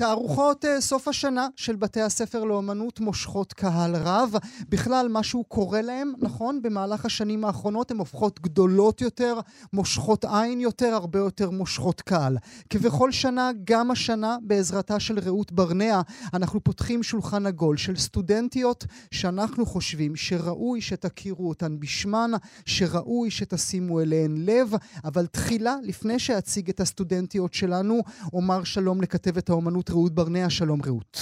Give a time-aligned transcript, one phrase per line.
[0.00, 4.34] תערוכות אה, סוף השנה של בתי הספר לאומנות מושכות קהל רב.
[4.68, 6.62] בכלל, משהו קורה להם, נכון?
[6.62, 9.40] במהלך השנים האחרונות הן הופכות גדולות יותר,
[9.72, 12.36] מושכות עין יותר, הרבה יותר מושכות קהל.
[12.70, 16.00] כבכל שנה, גם השנה, בעזרתה של רעות ברנע,
[16.34, 22.30] אנחנו פותחים שולחן עגול של סטודנטיות שאנחנו חושבים שראוי שתכירו אותן בשמן,
[22.66, 24.72] שראוי שתשימו אליהן לב,
[25.04, 28.00] אבל תחילה, לפני שאציג את הסטודנטיות שלנו,
[28.32, 31.18] אומר שלום לכתבת האומנות רעות ברנע, שלום רעות.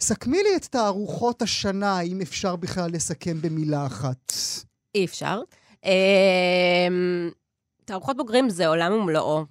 [0.00, 4.32] סכמי לי את תערוכות השנה, אם אפשר בכלל לסכם במילה אחת.
[4.94, 5.40] אי אפשר.
[5.84, 7.30] אמ,
[7.84, 9.44] תערוכות בוגרים זה עולם ומלואו.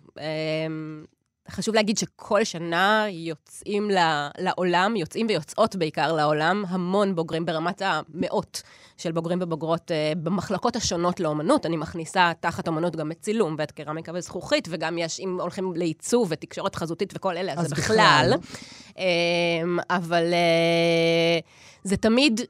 [1.50, 3.92] חשוב להגיד שכל שנה יוצאים
[4.38, 8.62] לעולם, יוצאים ויוצאות בעיקר לעולם, המון בוגרים ברמת המאות
[8.98, 11.66] של בוגרים ובוגרות אה, במחלקות השונות לאומנות.
[11.66, 16.28] אני מכניסה תחת אומנות גם את צילום ואת קרמיקה וזכוכית, וגם יש, אם הולכים לעיצוב
[16.32, 18.34] ותקשורת חזותית וכל אלה, אז, אז זה בכלל.
[18.34, 18.34] בכלל.
[18.98, 21.40] אמ, אבל אה,
[21.84, 22.42] זה תמיד,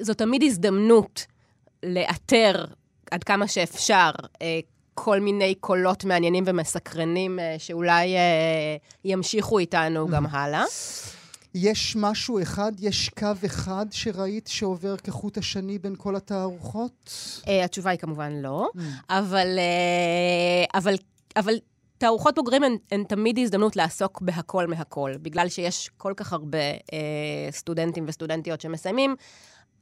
[0.00, 1.26] זו תמיד הזדמנות
[1.82, 2.64] לאתר
[3.10, 4.10] עד כמה שאפשר
[4.42, 4.60] אה,
[4.94, 10.64] כל מיני קולות מעניינים ומסקרנים אה, שאולי אה, ימשיכו איתנו גם הלאה.
[11.54, 17.12] יש משהו אחד, יש קו אחד שראית שעובר כחוט השני בין כל התערוכות?
[17.48, 18.68] אה, התשובה היא כמובן לא,
[19.10, 20.94] אבל, אה, אבל,
[21.36, 21.54] אבל
[21.98, 25.12] תערוכות בוגרים הן, הן תמיד הזדמנות לעסוק בהכל מהכל.
[25.22, 29.16] בגלל שיש כל כך הרבה אה, סטודנטים וסטודנטיות שמסיימים,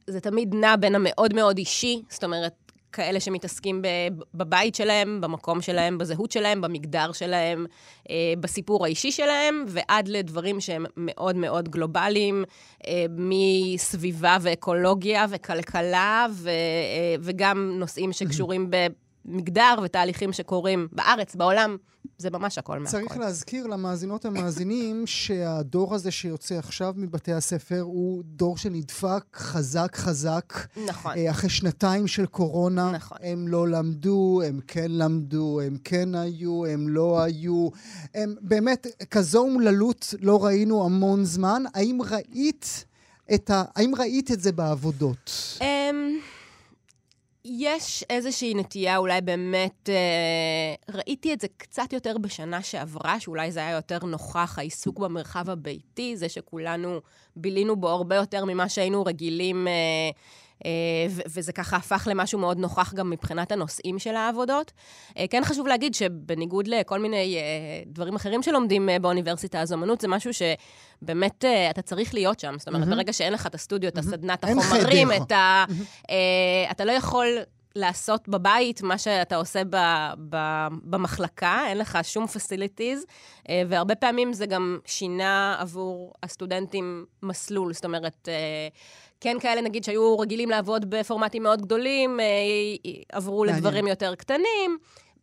[0.07, 2.62] זה תמיד נע בין המאוד מאוד אישי, זאת אומרת,
[2.93, 3.83] כאלה שמתעסקים
[4.35, 7.67] בבית שלהם, במקום שלהם, בזהות שלהם, במגדר שלהם,
[8.11, 12.45] אה, בסיפור האישי שלהם, ועד לדברים שהם מאוד מאוד גלובליים,
[12.87, 18.71] אה, מסביבה ואקולוגיה וכלכלה, ו, אה, וגם נושאים שקשורים
[19.25, 21.77] במגדר ותהליכים שקורים בארץ, בעולם.
[22.23, 22.91] זה ממש הכל מהכל.
[22.91, 30.53] צריך להזכיר למאזינות המאזינים שהדור הזה שיוצא עכשיו מבתי הספר הוא דור שנדפק חזק חזק.
[30.87, 31.13] נכון.
[31.17, 33.19] אה, אחרי שנתיים של קורונה, נכון.
[33.23, 37.69] הם לא למדו, הם כן למדו, הם כן היו, הם לא היו.
[38.15, 41.63] הם באמת, כזו אומללות לא ראינו המון זמן.
[41.75, 42.85] האם ראית
[43.35, 43.65] את, ה...
[43.77, 45.31] האם ראית את זה בעבודות?
[47.45, 53.61] יש איזושהי נטייה, אולי באמת, אה, ראיתי את זה קצת יותר בשנה שעברה, שאולי זה
[53.61, 57.01] היה יותר נוכח, העיסוק במרחב הביתי, זה שכולנו
[57.37, 60.11] בילינו בו הרבה יותר ממה שהיינו רגילים, אה,
[61.27, 64.73] וזה ככה הפך למשהו מאוד נוכח גם מבחינת הנושאים של העבודות.
[65.19, 67.43] אה, כן חשוב להגיד שבניגוד לכל מיני אה,
[67.87, 72.55] דברים אחרים שלומדים אה, באוניברסיטה, אז אמנות זה משהו שבאמת אה, אתה צריך להיות שם.
[72.59, 75.09] זאת אומרת, ברגע שאין לך את הסטודיו, את הסדנת החומרים.
[75.13, 75.65] את ה...
[76.11, 77.27] אה, אתה לא יכול
[77.77, 79.77] לעשות בבית מה שאתה עושה ב,
[80.29, 82.27] ב, במחלקה, אין לך שום
[83.49, 87.73] אה, והרבה פעמים זה גם שינה עבור הסטודנטים מסלול.
[87.73, 88.69] זאת אומרת, אה,
[89.23, 92.25] כן כאלה, נגיד, שהיו רגילים לעבוד בפורמטים מאוד גדולים, אה,
[93.13, 93.57] עברו מעניין.
[93.57, 94.79] לדברים יותר קטנים.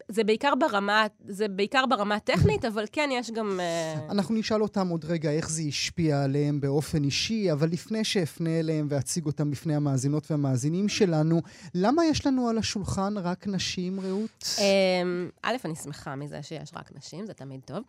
[0.09, 3.59] זה בעיקר ברמה, זה בעיקר ברמה הטכנית, אבל כן, יש גם...
[3.59, 8.59] אה, אנחנו נשאל אותם עוד רגע איך זה השפיע עליהם באופן אישי, אבל לפני שאפנה
[8.59, 11.41] אליהם ואציג אותם בפני המאזינות והמאזינים שלנו,
[11.75, 14.45] למה יש לנו על השולחן רק נשים, רעות?
[14.59, 17.83] אמ, א', אני שמחה מזה שיש רק נשים, זה תמיד טוב.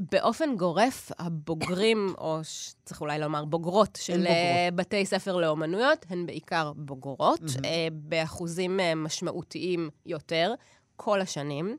[0.00, 2.38] אמ, באופן גורף, הבוגרים, או
[2.84, 4.28] צריך אולי לומר בוגרות של בוגרות.
[4.30, 10.54] אה, בתי ספר לאומנויות, הן בעיקר בוגרות, אה, באחוזים אה, משמעותיים יותר,
[10.96, 11.76] כל השנים.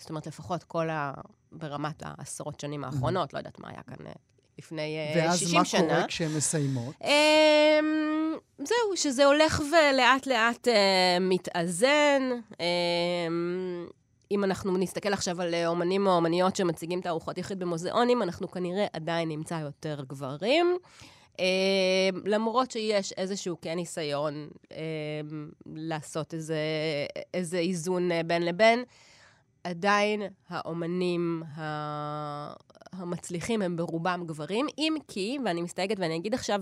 [0.00, 1.12] זאת אומרת, לפחות כל ה...
[1.52, 4.06] ברמת העשרות שנים האחרונות, לא יודעת מה היה כאן
[4.58, 5.82] לפני אה, 60 ואז שנה.
[5.82, 6.94] מה קורה כשהן מסיימות?
[7.04, 10.68] אמ, זהו, שזה הולך ולאט לאט
[11.20, 12.22] מתאזן.
[14.32, 18.86] אם אנחנו נסתכל עכשיו על אה, אומנים או אומניות שמציגים תערוכות יחיד במוזיאונים, אנחנו כנראה
[18.92, 20.76] עדיין נמצא יותר גברים.
[21.38, 21.44] אמ,
[22.24, 24.76] למרות שיש איזשהו כן ניסיון אמ,
[25.66, 26.56] לעשות איזה,
[27.34, 28.84] איזה איזון אה, בין לבין,
[29.64, 32.52] עדיין האומנים ה-
[32.92, 36.60] המצליחים הם ברובם גברים, אם כי, ואני מסתייגת ואני אגיד עכשיו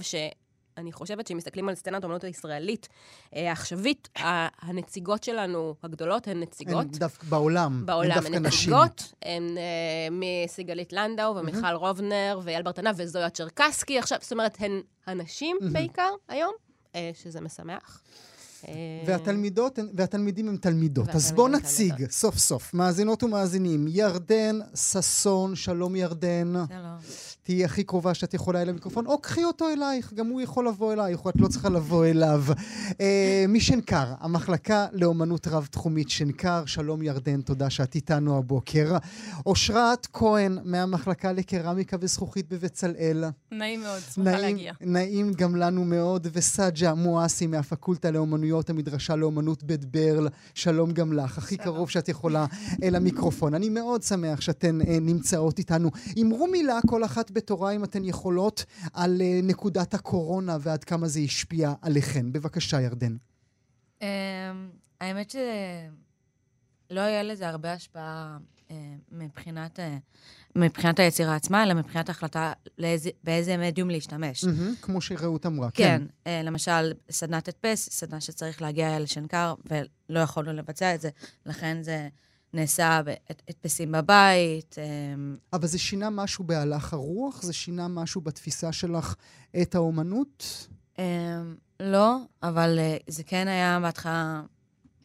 [0.81, 2.89] שאני חושבת שאם מסתכלים על סצנת האומנות הישראלית
[3.37, 4.09] אה, העכשווית,
[4.61, 6.87] הנציגות שלנו הגדולות הן נציגות.
[6.87, 7.87] הן דווקא בעולם.
[7.87, 8.75] בעולם הן הן דווקא נשים.
[8.75, 14.81] נציגות, הן אה, מסיגלית לנדאו ומיכל רובנר ואייל ברטנה וזויה צ'רקסקי עכשיו, זאת אומרת, הן
[15.07, 16.53] הנשים בעיקר היום,
[16.95, 18.03] אה, שזה משמח.
[18.69, 18.75] אה,
[19.07, 21.09] והתלמידות, והתלמידים הם תלמידות.
[21.09, 22.11] אז בואו נציג, תלמידות.
[22.11, 26.53] סוף סוף, מאזינות ומאזינים, ירדן ששון, שלום ירדן.
[26.69, 27.31] שלום.
[27.43, 30.93] תהיי הכי קרובה שאת יכולה אל המיקרופון, או קחי אותו אלייך, גם הוא יכול לבוא
[30.93, 32.45] אלייך, או את לא צריכה לבוא אליו.
[33.01, 38.97] אה, משנקר, המחלקה לאומנות רב-תחומית שנקר, שלום ירדן, תודה שאת איתנו הבוקר.
[39.47, 43.25] אושרת כהן, מהמחלקה לקרמיקה וזכוכית בבצלאל.
[43.53, 44.73] נעים מאוד, שמחה להגיע.
[44.81, 48.11] נעים גם לנו מאוד, וסאג'ה מואסי מהפקולטה
[48.51, 51.65] לאומנויות, המדרשה לאומנות בית ברל, שלום גם לך, הכי שלום.
[51.65, 52.47] קרוב שאת יכולה
[52.83, 53.55] אל המיקרופון.
[53.55, 55.91] אני מאוד שמח שאתן אה, נמצאות איתנו.
[56.23, 61.21] אמרו מילה כל אחת בתורה, אם אתן יכולות, על אה, נקודת הקורונה ועד כמה זה
[61.21, 62.33] השפיע עליכן.
[62.33, 63.17] בבקשה, ירדן.
[64.03, 64.07] אמ,
[65.01, 68.39] האמת שלא היה לזה הרבה השפעה
[68.71, 68.77] אה,
[69.13, 69.97] מבחינת, אה,
[70.57, 74.45] מבחינת היצירה עצמה, אלא מבחינת ההחלטה לאיזה- באיזה מדיום להשתמש.
[74.45, 75.71] מהמם, כמו שרעות אמרה.
[75.71, 81.11] כן, אה, למשל, סדנת הדפס, סדנה שצריך להגיע אל שנקר, ולא יכולנו לבצע את זה,
[81.47, 82.09] לכן זה
[82.55, 84.77] נעשה בהדפסים בבית.
[84.79, 87.43] אמ, אבל זה שינה משהו בהלך הרוח?
[87.43, 89.15] זה שינה משהו בתפיסה שלך
[89.63, 90.67] את האומנות?
[90.99, 91.05] אמ,
[91.81, 94.43] לא, אבל אה, זה כן היה בהתחלה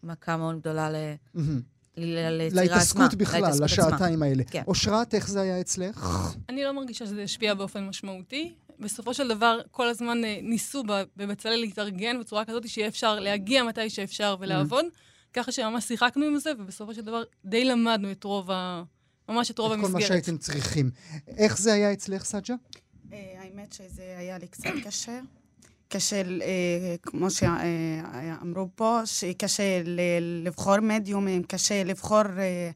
[0.04, 1.62] מכה מאוד גדולה ל- מהמם.
[1.98, 2.62] עצמה.
[2.62, 3.86] להתעסקות בכלל, להתעסקות עצמה.
[3.88, 4.44] לשעתיים האלה.
[4.44, 4.64] כן.
[4.68, 6.30] אושרת, איך זה היה אצלך?
[6.50, 8.54] אני לא מרגישה שזה השפיע באופן משמעותי.
[8.80, 10.84] בסופו של דבר, כל הזמן אה, ניסו
[11.18, 14.86] בבצלאל להתארגן בצורה כזאת שיהיה אפשר להגיע מתי שאפשר ולעבוד,
[15.34, 18.84] ככה שממש שיחקנו עם זה, ובסופו של דבר די למדנו את רוב ה...
[19.30, 20.08] ממש את רוב את כל מה המסגרת.
[20.08, 20.92] שהייתם צריכים.
[21.28, 22.56] איך זה היה אצלך, סאג'ה?
[23.14, 25.20] אה, האמת שזה היה לי קצת קשה.
[25.96, 29.82] קשה, אה, כמו שאמרו פה, שקשה
[30.22, 32.70] לבחור מדיומים, קשה לבחור אה,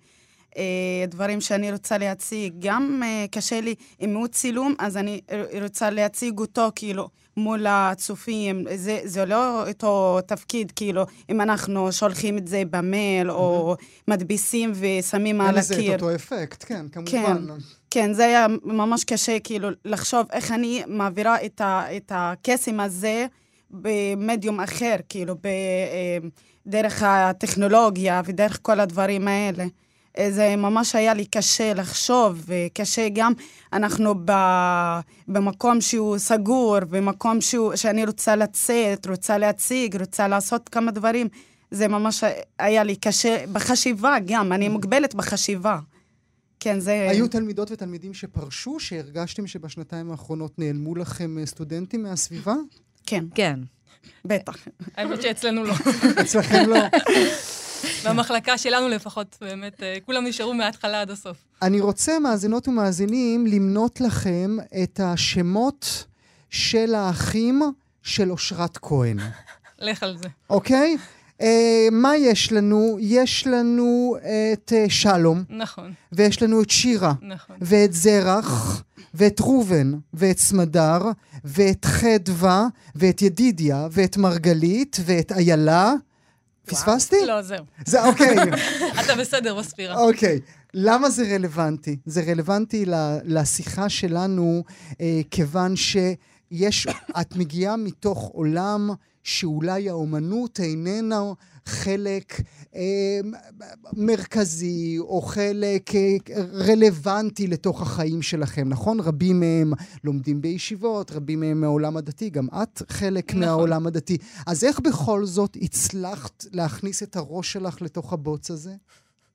[0.58, 2.54] אה, דברים שאני רוצה להציג.
[2.60, 5.22] גם קשה לי, אם הוא צילום, אז אני
[5.62, 8.66] רוצה להציג אותו כאילו מול הצופים.
[8.76, 13.76] זה, זה לא אותו תפקיד, כאילו, אם אנחנו שולחים את זה במייל, או
[14.08, 15.96] מדפיסים ושמים אין על לזה הקיר.
[15.96, 17.12] את אותו אפקט, כן, כמובן.
[17.12, 17.54] כן,
[18.12, 23.26] זה היה ממש קשה, כאילו, לחשוב איך אני מעבירה את, ה, את הקסם הזה
[23.72, 26.18] במדיום אחר, כאילו, אה,
[26.68, 29.66] דרך הטכנולוגיה ודרך כל הדברים האלה.
[30.18, 33.34] אה, זה ממש היה לי קשה לחשוב, וקשה גם,
[33.74, 34.32] אנחנו ב,
[35.28, 41.28] במקום שהוא סגור, במקום שהוא, שאני רוצה לצאת, רוצה להציג, רוצה לעשות כמה דברים.
[41.72, 42.24] זה ממש
[42.60, 45.80] היה לי קשה, בחשיבה גם, אני מוגבלת בחשיבה.
[46.60, 47.08] כן, זה...
[47.10, 52.56] היו תלמידות ותלמידים שפרשו, שהרגשתם שבשנתיים האחרונות נעלמו לכם אה, סטודנטים מהסביבה?
[53.06, 53.60] כן, כן.
[54.26, 54.58] בטח.
[54.98, 55.74] האמת שאצלנו לא.
[56.22, 56.80] אצלכם לא.
[58.06, 61.38] במחלקה שלנו לפחות, באמת, אה, כולם נשארו מההתחלה עד הסוף.
[61.62, 66.06] אני רוצה, מאזינות ומאזינים, למנות לכם את השמות
[66.50, 67.62] של האחים
[68.04, 69.18] של אושרת כהן,
[69.80, 70.30] לך על זה.
[70.50, 70.98] אוקיי?
[71.42, 72.98] אה, מה יש לנו?
[73.00, 74.16] יש לנו
[74.54, 77.56] את אה, שלום, נכון, ויש לנו את שירה, נכון.
[77.62, 78.84] ואת זרח,
[79.14, 81.02] ואת ראובן, ואת סמדר,
[81.44, 85.94] ואת חדווה, ואת ידידיה, ואת מרגלית, ואת איילה.
[86.66, 87.16] פספסתי?
[87.28, 87.66] לא, זהו.
[87.86, 88.36] זה אוקיי.
[89.06, 89.96] אתה בסדר בספירה.
[89.98, 90.40] אוקיי.
[90.74, 91.98] למה זה רלוונטי?
[92.06, 92.86] זה רלוונטי
[93.24, 94.64] לשיחה שלנו,
[95.02, 95.76] אה, כיוון
[96.52, 96.88] שיש,
[97.22, 98.90] את מגיעה מתוך עולם
[99.24, 101.34] שאולי האומנות איננה
[101.66, 102.42] חלק
[102.76, 103.20] אה,
[103.94, 106.16] מרכזי או חלק אה,
[106.54, 109.00] רלוונטי לתוך החיים שלכם, נכון?
[109.00, 109.74] רבים מהם
[110.04, 113.40] לומדים בישיבות, רבים מהם מהעולם הדתי, גם את חלק נכון.
[113.40, 114.18] מהעולם הדתי.
[114.48, 118.74] אז איך בכל זאת הצלחת להכניס את הראש שלך לתוך הבוץ הזה?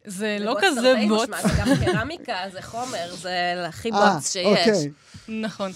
[0.06, 1.28] זה לא כזה בוץ.
[1.42, 4.46] זה גם קרמיקה, זה חומר, זה הכי אה, בוץ שיש.
[4.46, 4.90] אוקיי.
[5.28, 5.70] נכון.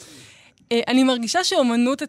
[0.72, 2.02] אה, אני מרגישה שאומנות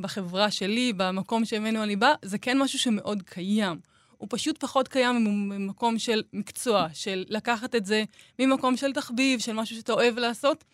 [0.00, 3.78] בחברה שלי, במקום שממנו אני באה, זה כן משהו שמאוד קיים.
[4.18, 8.04] הוא פשוט פחות קיים ממקום של מקצוע, של לקחת את זה
[8.38, 10.64] ממקום של תחביב, של משהו שאתה אוהב לעשות,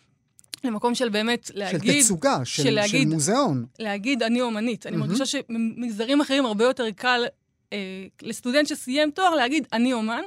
[0.63, 3.65] למקום של באמת של להגיד, תצוגה, של, של של להגיד- מוזיאון.
[3.79, 4.85] להגיד אני אומנית.
[4.85, 5.07] אני מהמם.
[5.09, 7.25] מרגישה שמגזרים אחרים הרבה יותר קל
[7.73, 7.77] אה,
[8.21, 10.21] לסטודנט שסיים תואר להגיד אני אומן,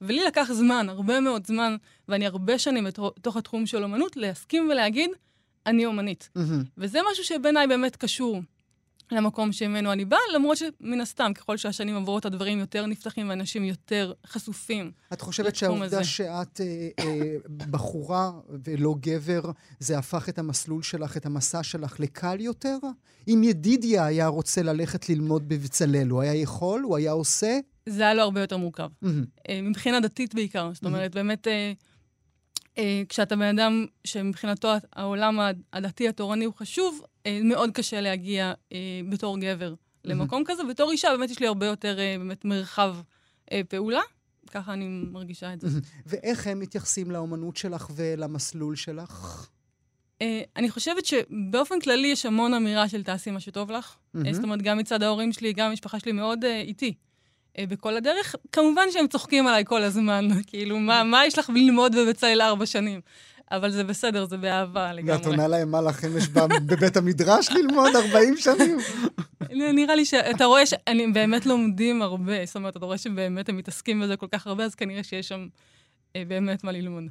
[0.00, 1.76] ולי לקח זמן, הרבה מאוד זמן,
[2.08, 2.84] ואני הרבה שנים
[3.16, 5.10] בתוך התחום של אומנות, להסכים ולהגיד
[5.66, 6.28] אני אומנית.
[6.34, 6.62] מהמם.
[6.78, 8.40] וזה משהו שבעיניי באמת קשור
[9.12, 14.12] למקום שממנו אני באה, למרות שמן הסתם, ככל שהשנים עוברות, הדברים יותר נפתחים ואנשים יותר
[14.26, 14.92] חשופים.
[15.12, 16.04] את חושבת לתחום שהעובדה הזה.
[16.04, 17.36] שאת אה, אה,
[17.70, 18.30] בחורה
[18.64, 19.42] ולא גבר,
[19.78, 22.78] זה הפך את המסלול שלך, את המסע שלך, לקל יותר?
[23.28, 26.82] אם ידידיה היה רוצה ללכת ללמוד בבצלאל, הוא היה יכול?
[26.82, 27.58] הוא היה עושה?
[27.88, 28.88] זה היה לו הרבה יותר מורכב.
[29.48, 30.70] אה, מבחינה דתית בעיקר.
[30.74, 31.72] זאת אומרת, באמת, אה, אה,
[33.08, 38.78] כשאתה בן אדם שמבחינתו העולם הד- הדתי התורני הוא חשוב, אה, מאוד קשה להגיע אה,
[39.10, 40.62] בתור גבר למקום כזה.
[40.64, 42.96] בתור אישה באמת יש לי הרבה יותר אה, באמת מרחב
[43.52, 44.00] אה, פעולה.
[44.50, 45.80] ככה אני מרגישה את זה.
[46.06, 49.48] ואיך הם מתייחסים לאומנות שלך ולמסלול שלך?
[50.22, 53.96] אה, אני חושבת שבאופן כללי יש המון אמירה של תעשי מה שטוב לך.
[54.26, 56.94] אה, זאת אומרת, גם מצד ההורים שלי, גם המשפחה שלי מאוד אה, איתי.
[57.58, 61.96] אה, בכל הדרך, כמובן שהם צוחקים עליי כל הזמן, כאילו, מה, מה יש לך ללמוד
[61.96, 63.00] בבצלאל ארבע שנים?
[63.50, 65.26] אבל זה בסדר, זה באהבה ואת לגמרי.
[65.26, 66.28] עונה להם, מה לכם יש
[66.66, 68.78] בבית המדרש ללמוד 40 שנים?
[69.74, 74.00] נראה לי שאתה רואה שהם באמת לומדים הרבה, זאת אומרת, אתה רואה שבאמת הם מתעסקים
[74.00, 75.46] בזה כל כך הרבה, אז כנראה שיש שם
[76.16, 77.04] אה, באמת מה ללמוד.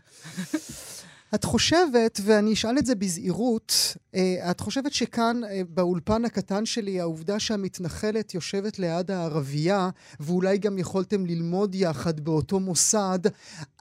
[1.35, 6.99] את חושבת, ואני אשאל את זה בזהירות, אה, את חושבת שכאן, אה, באולפן הקטן שלי,
[6.99, 13.19] העובדה שהמתנחלת יושבת ליד הערבייה, ואולי גם יכולתם ללמוד יחד באותו מוסד,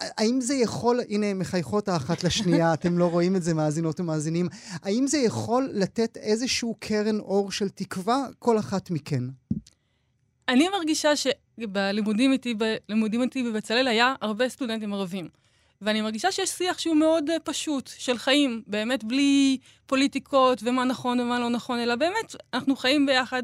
[0.00, 4.48] האם זה יכול, הנה, הן מחייכות האחת לשנייה, אתם לא רואים את זה, מאזינות ומאזינים,
[4.82, 9.24] האם זה יכול לתת איזשהו קרן אור של תקווה, כל אחת מכן?
[10.48, 15.41] אני מרגישה שבלימודים איתי, בלימודים איתי בבצלאל היה הרבה סטודנטים ערבים.
[15.82, 21.20] ואני מרגישה שיש שיח שהוא מאוד uh, פשוט, של חיים, באמת בלי פוליטיקות ומה נכון
[21.20, 23.42] ומה לא נכון, אלא באמת, אנחנו חיים ביחד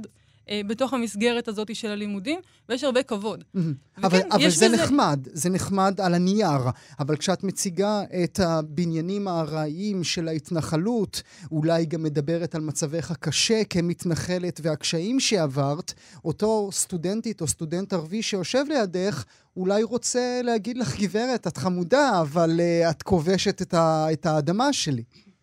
[0.48, 3.44] uh, בתוך המסגרת הזאת של הלימודים, ויש הרבה כבוד.
[3.54, 3.66] אבל,
[4.06, 6.60] וכן, אבל יש זה בזה- נחמד, זה נחמד על הנייר,
[7.00, 14.60] אבל כשאת מציגה את הבניינים הארעיים של ההתנחלות, אולי גם מדברת על מצבך הקשה כמתנחלת
[14.62, 15.92] והקשיים שעברת,
[16.24, 19.24] אותו סטודנטית או סטודנט ערבי שיושב לידך,
[19.56, 24.72] אולי רוצה להגיד לך, גברת, את חמודה, אבל uh, את כובשת את, ה, את האדמה
[24.72, 25.02] שלי.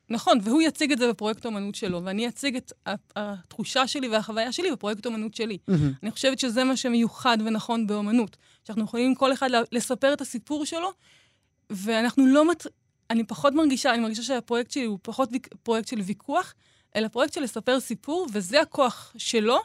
[0.10, 2.72] נכון, והוא יציג את זה בפרויקט אומנות שלו, ואני אציג את
[3.16, 5.58] התחושה שלי והחוויה שלי בפרויקט אומנות שלי.
[6.04, 10.92] אני חושבת שזה מה שמיוחד ונכון באומנות, שאנחנו יכולים כל אחד לספר את הסיפור שלו,
[11.70, 12.52] ואנחנו לא...
[12.52, 12.68] מת...
[13.10, 15.48] אני פחות מרגישה, אני מרגישה שהפרויקט שלי הוא פחות ויק...
[15.64, 16.54] פרויקט של ויכוח,
[16.96, 19.60] אלא פרויקט של לספר סיפור, וזה הכוח שלו,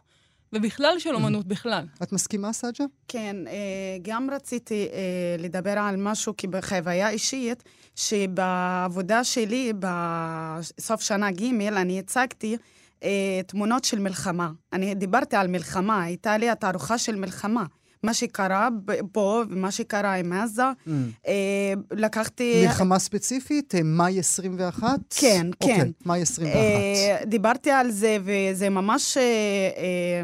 [0.52, 1.87] ובכלל של אומנות בכלל.
[2.02, 2.85] את מסכימה, סאג'ה?
[3.09, 3.52] כן, אה,
[4.02, 7.62] גם רציתי אה, לדבר על משהו כי בחוויה אישית,
[7.97, 12.57] שבעבודה שלי בסוף שנה ג' אני הצגתי
[13.02, 14.50] אה, תמונות של מלחמה.
[14.73, 17.64] אני דיברתי על מלחמה, הייתה לי התערוכה של מלחמה.
[18.02, 18.69] מה שקרה
[19.12, 20.62] פה ומה שקרה עם עזה,
[21.28, 21.33] אה,
[21.92, 22.62] לקחתי...
[22.66, 24.88] מלחמה ספציפית, אה, מאי 21?
[25.11, 25.90] כן, אוקיי, כן.
[26.07, 26.54] מאי 21.
[26.57, 30.23] אה, דיברתי על זה, וזה ממש, אה, אה,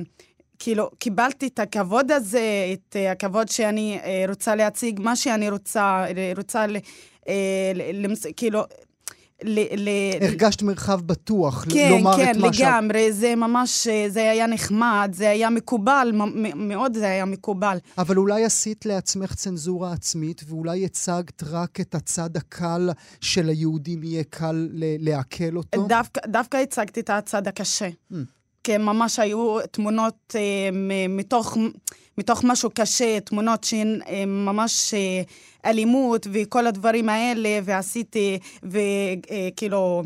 [0.59, 2.42] כאילו, קיבלתי את הכבוד הזה,
[2.73, 5.80] את הכבוד שאני אה, רוצה להציג מה שאני רוצה,
[6.16, 6.76] אה, רוצה, ל-
[7.75, 8.61] ל- למס- כאילו,
[9.43, 12.66] ל- ל- הרגשת מרחב בטוח, כן, לומר כן, את מה שאת...
[12.66, 16.12] לגמרי, זה ממש, זה היה נחמד, זה היה מקובל,
[16.57, 17.78] מאוד זה היה מקובל.
[17.99, 22.90] אבל אולי עשית לעצמך צנזורה עצמית, ואולי הצגת רק את הצד הקל
[23.21, 25.87] של היהודים יהיה קל לעכל אותו?
[25.88, 27.88] דווקא, דווקא הצגתי את הצד הקשה.
[28.11, 28.16] כן,
[28.68, 30.68] ממש היו תמונות אה,
[31.08, 31.56] מתוך,
[32.18, 35.23] מתוך משהו קשה, תמונות שהן אה, ממש אה,
[35.70, 40.02] אלימות וכל הדברים האלה, ועשיתי, וכאילו...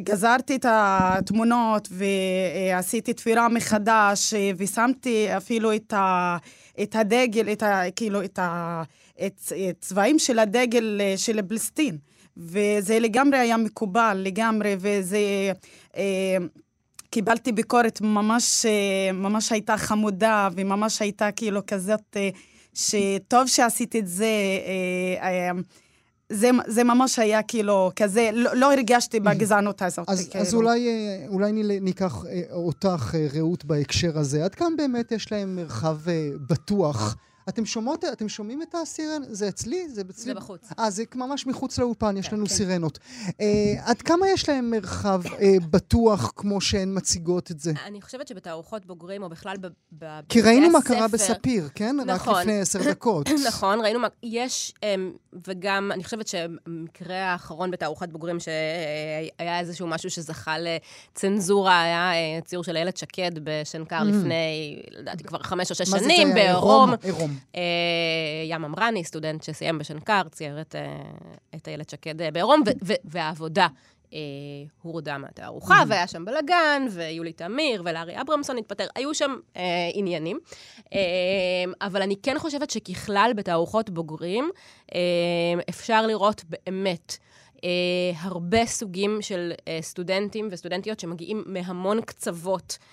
[0.00, 6.36] גזרתי את התמונות ועשיתי תפירה מחדש ושמתי אפילו את, ה,
[6.82, 8.38] את הדגל, את ה, כאילו את
[9.18, 11.98] הצבעים של הדגל של פלסטין.
[12.36, 15.52] וזה לגמרי היה מקובל, לגמרי, וזה...
[15.96, 16.36] אה,
[17.12, 22.28] קיבלתי ביקורת ממש, אה, ממש הייתה חמודה, וממש הייתה כאילו כזאת, אה,
[22.74, 24.30] שטוב שעשית את זה.
[25.22, 25.50] אה,
[26.28, 30.08] זה, זה ממש היה כאילו כזה, לא, לא הרגשתי בגזענות הזאת.
[30.08, 30.44] אז, כאילו.
[30.44, 30.88] אז אולי,
[31.28, 34.44] אולי ניקח אותך, רעות, בהקשר הזה.
[34.44, 35.98] עד כאן באמת יש להם מרחב
[36.48, 37.16] בטוח.
[37.48, 39.22] אתם שומעות, אתם שומעים את הסירן?
[39.28, 39.88] זה אצלי?
[39.88, 40.24] זה אצלי?
[40.24, 40.68] זה בחוץ.
[40.78, 42.54] אה, זה ממש מחוץ לאולפן, יש לנו כן.
[42.54, 42.98] סירנות.
[43.40, 43.46] אה,
[43.84, 47.72] עד כמה יש להם מרחב אה, בטוח כמו שהן מציגות את זה?
[47.86, 49.70] אני חושבת שבתערוכות בוגרים, או בכלל ב- ב-
[50.28, 51.96] כי בבתי ראינו מה קרה הספר- בספיר, כן?
[52.00, 52.40] רק נכון.
[52.40, 53.28] לפני עשר דקות.
[53.48, 54.08] נכון, ראינו מה...
[54.22, 55.12] יש, אמ,
[55.48, 62.64] וגם, אני חושבת שהמקרה האחרון בתערוכת בוגרים, שהיה איזשהו משהו שזכה לצנזורה, היה אה, ציור
[62.64, 64.32] של איילת שקד בשנקר לפני,
[64.90, 65.98] לדעתי, כבר חמש או שש Mm.
[65.98, 66.90] שנים, בעירום.
[67.02, 67.31] עירום.
[67.56, 67.62] אה,
[68.44, 71.02] ים אמרני, סטודנט שסיים בשנקר, צייר את, אה,
[71.54, 72.62] את איילת שקד אה, בעירום,
[73.04, 73.66] והעבודה
[74.82, 79.62] הורדה מהתערוכה, והיה שם בלאגן, ויולי תמיר ולארי אברמסון התפטר, היו שם אה,
[79.94, 80.38] עניינים.
[80.92, 80.98] אה,
[81.80, 84.50] אבל אני כן חושבת שככלל בתערוכות בוגרים,
[84.94, 85.00] אה,
[85.68, 87.18] אפשר לראות באמת
[87.64, 87.70] אה,
[88.18, 92.86] הרבה סוגים של אה, סטודנטים וסטודנטיות שמגיעים מהמון קצוות אה,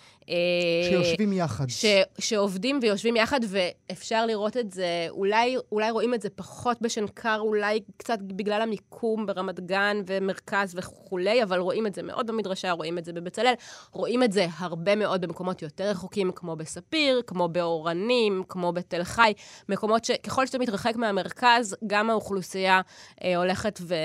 [0.89, 1.69] שיושבים יחד.
[1.69, 1.85] ש,
[2.19, 7.79] שעובדים ויושבים יחד, ואפשר לראות את זה, אולי, אולי רואים את זה פחות בשנקר, אולי
[7.97, 13.05] קצת בגלל המיקום ברמת גן ומרכז וכולי, אבל רואים את זה מאוד במדרשה, רואים את
[13.05, 13.53] זה בבצלאל,
[13.91, 19.33] רואים את זה הרבה מאוד במקומות יותר רחוקים, כמו בספיר, כמו באורנים, כמו בתל חי,
[19.69, 22.81] מקומות שככל שאתה מתרחק מהמרכז, גם האוכלוסייה
[23.23, 23.95] אה, הולכת ו...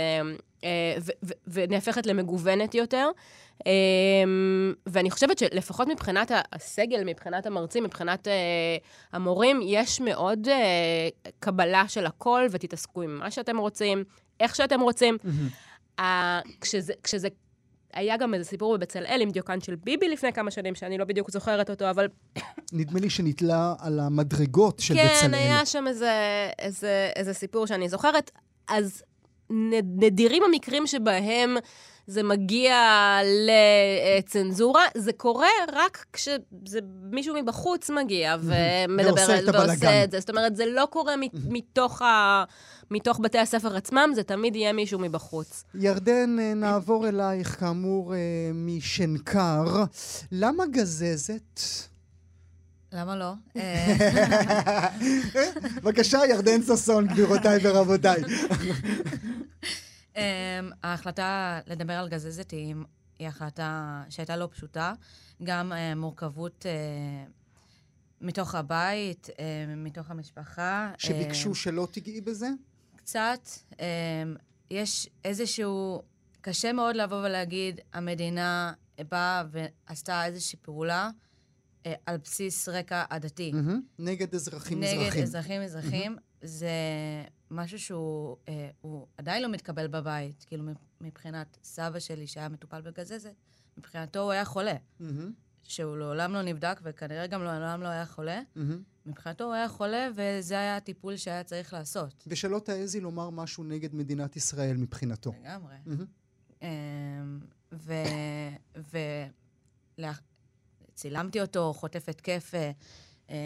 [0.64, 3.09] אה, ו- ו- ונהפכת למגוונת יותר.
[3.66, 3.73] אה,
[4.87, 8.32] ואני חושבת שלפחות מבחינת הסגל, מבחינת המרצים, מבחינת אה,
[9.12, 10.49] המורים, יש מאוד
[11.40, 14.04] קבלה של הכל, ותתעסקו עם מה שאתם רוצים,
[14.40, 15.16] איך שאתם רוצים.
[16.61, 17.28] כשזה, כשזה
[17.94, 21.30] היה גם איזה סיפור בבצלאל עם דיוקן של ביבי לפני כמה שנים, שאני לא בדיוק
[21.30, 22.08] זוכרת אותו, אבל...
[22.73, 25.20] נדמה לי שנתלה על המדרגות של כן, בצלאל.
[25.20, 26.12] כן, היה שם איזה,
[26.58, 28.30] איזה, איזה סיפור שאני זוכרת.
[28.68, 29.02] אז
[29.80, 31.56] נדירים המקרים שבהם
[32.06, 32.76] זה מגיע
[34.18, 36.78] לצנזורה, זה קורה רק כשזה
[37.11, 39.70] מישהו מבחוץ מגיע ומדבר ועושה את הבלאגן.
[39.70, 40.20] ועושה את זה.
[40.20, 41.14] זאת אומרת, זה לא קורה
[41.49, 42.44] מתוך, ה,
[42.90, 45.64] מתוך בתי הספר עצמם, זה תמיד יהיה מישהו מבחוץ.
[45.75, 48.18] ירדן, אה, נעבור אלייך, כאמור, אה,
[48.54, 49.84] משנקר.
[50.32, 51.61] למה גזזת?
[52.92, 53.32] למה לא?
[55.82, 58.23] בבקשה, ירדן ששון, גבירותיי ורבותיי.
[60.16, 60.23] אמ,
[60.83, 62.75] ההחלטה לדבר על גזזת היא,
[63.18, 64.92] היא החלטה שהייתה לא פשוטה.
[65.42, 67.30] גם uh, מורכבות uh,
[68.21, 69.33] מתוך הבית, uh,
[69.76, 70.92] מתוך המשפחה.
[70.99, 72.49] שביקשו שלא תיגעי בזה?
[72.97, 73.49] קצת.
[74.71, 76.02] יש איזשהו...
[76.40, 78.73] קשה מאוד לבוא ולהגיד, המדינה
[79.11, 81.11] באה ועשתה איזושהי פעולה.
[81.87, 83.52] אה, על בסיס רקע עדתי.
[83.54, 83.75] Mm-hmm.
[83.99, 85.11] נגד אזרחים נגד מזרחים.
[85.11, 85.23] נגד
[85.62, 86.47] אזרחים mm-hmm.
[86.47, 86.71] זה
[87.50, 88.70] משהו שהוא אה,
[89.18, 90.44] עדיין לא מתקבל בבית.
[90.48, 90.64] כאילו,
[91.00, 93.34] מבחינת סבא שלי, שהיה מטופל בגזזת,
[93.78, 94.76] מבחינתו הוא היה חולה.
[95.00, 95.04] Mm-hmm.
[95.62, 98.40] שהוא לעולם לא נבדק, וכנראה גם לעולם לא היה חולה.
[98.56, 98.60] Mm-hmm.
[99.06, 102.24] מבחינתו הוא היה חולה, וזה היה הטיפול שהיה צריך לעשות.
[102.26, 105.32] ושלא תעזי לומר משהו נגד מדינת ישראל מבחינתו.
[105.40, 105.74] לגמרי.
[105.86, 106.64] Mm-hmm.
[107.72, 107.92] ו...
[108.92, 108.98] ו...
[110.94, 112.70] צילמתי אותו, חוטף התקף אה, אה,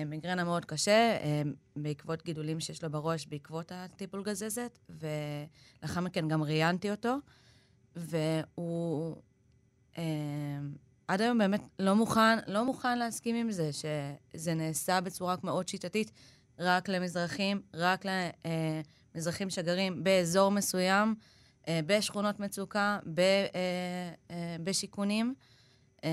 [0.06, 1.42] מיגרנה מאוד קשה, אה,
[1.76, 7.16] בעקבות גידולים שיש לו בראש, בעקבות הטיפול גזזת, ולאחר מכן גם ראיינתי אותו,
[7.96, 9.16] והוא
[9.98, 10.02] אה,
[11.08, 16.12] עד היום באמת לא מוכן, לא מוכן להסכים עם זה, שזה נעשה בצורה מאוד שיטתית,
[16.58, 18.04] רק למזרחים, רק
[19.14, 21.14] למזרחים שגרים באזור מסוים,
[21.68, 23.46] אה, בשכונות מצוקה, אה,
[24.30, 25.34] אה, בשיכונים.
[26.04, 26.10] אה,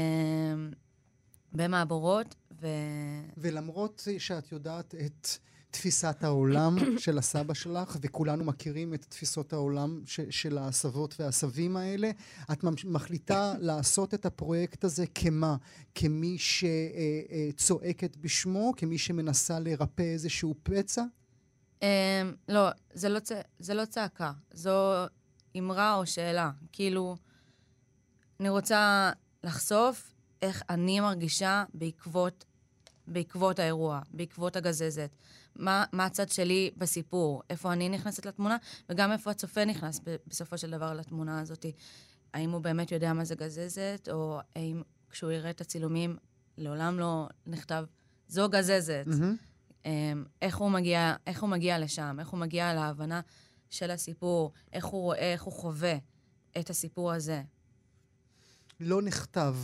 [1.56, 2.68] במעבורות, ו...
[3.46, 5.28] ולמרות שאת יודעת את
[5.72, 12.12] תפיסת העולם של הסבא שלך, וכולנו מכירים את תפיסות העולם ש- של הסבות והסבים האלה,
[12.52, 15.56] את מחליטה לעשות את הפרויקט הזה כמה?
[15.96, 18.74] כמי שצועקת בשמו?
[18.78, 21.04] כמי שמנסה לרפא איזשהו פצע?
[21.82, 21.86] Um,
[22.50, 23.20] לא, זה לא.
[23.60, 24.94] זה לא צעקה, זו
[25.58, 26.52] אמרה או שאלה.
[26.72, 27.16] כאילו,
[28.40, 29.12] אני רוצה
[29.44, 32.46] לחשוף איך אני מרגישה בעקבות,
[33.08, 35.16] בעקבות האירוע, בעקבות הגזזת.
[35.56, 38.58] מה, מה הצד שלי בסיפור, איפה אני נכנסת לתמונה,
[38.90, 41.66] וגם איפה הצופה נכנס בסופו של דבר לתמונה הזאת.
[42.34, 46.18] האם הוא באמת יודע מה זה גזזת, או האם כשהוא יראה את הצילומים,
[46.58, 47.86] לעולם לא נכתב,
[48.28, 49.06] זו גזזת.
[49.08, 49.88] Mm-hmm.
[50.42, 53.22] איך, הוא מגיע, איך הוא מגיע לשם, איך הוא מגיע להבנה
[53.70, 55.96] של הסיפור, איך הוא רואה, איך הוא חווה
[56.60, 57.42] את הסיפור הזה.
[58.80, 59.56] לא נכתב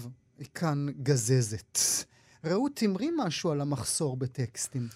[0.54, 1.78] כאן גזזת.
[2.46, 4.88] רעות, תמרי משהו על המחסור בטקסטים.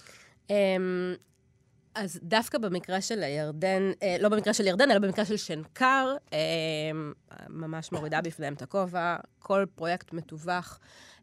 [1.95, 6.39] אז דווקא במקרה של ירדן, אה, לא במקרה של ירדן, אלא במקרה של שנקר, אה,
[7.49, 9.15] ממש מורידה בפניהם את הכובע.
[9.39, 10.79] כל פרויקט מתווך.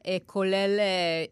[0.06, 0.84] אה, כולל אה,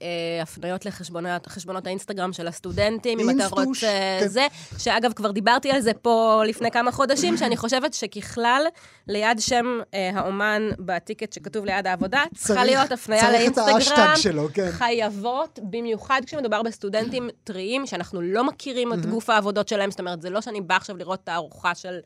[0.02, 4.28] אה, הפניות לחשבונות האינסטגרם של הסטודנטים, אם אתה רוצה כן.
[4.28, 4.46] זה.
[4.78, 8.62] שאגב, כבר דיברתי על זה פה לפני כמה חודשים, שאני חושבת שככלל,
[9.08, 9.80] ליד שם
[10.14, 13.66] האומן בטיקט שכתוב ליד העבודה, צריכה להיות הפניה לאינסטגרם.
[13.66, 14.70] צריך את האשטג שלו, כן.
[14.70, 20.30] חייבות, במיוחד כשמדובר בסטודנטים טריים, שאנחנו לא מכירים את גוף העבודות שלהם, זאת אומרת, זה
[20.30, 21.98] לא שאני באה עכשיו לראות תערוכה של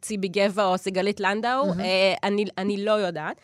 [0.00, 1.72] ציבי גבע או סיגלית לנדאו,
[2.58, 3.36] אני לא יודעת.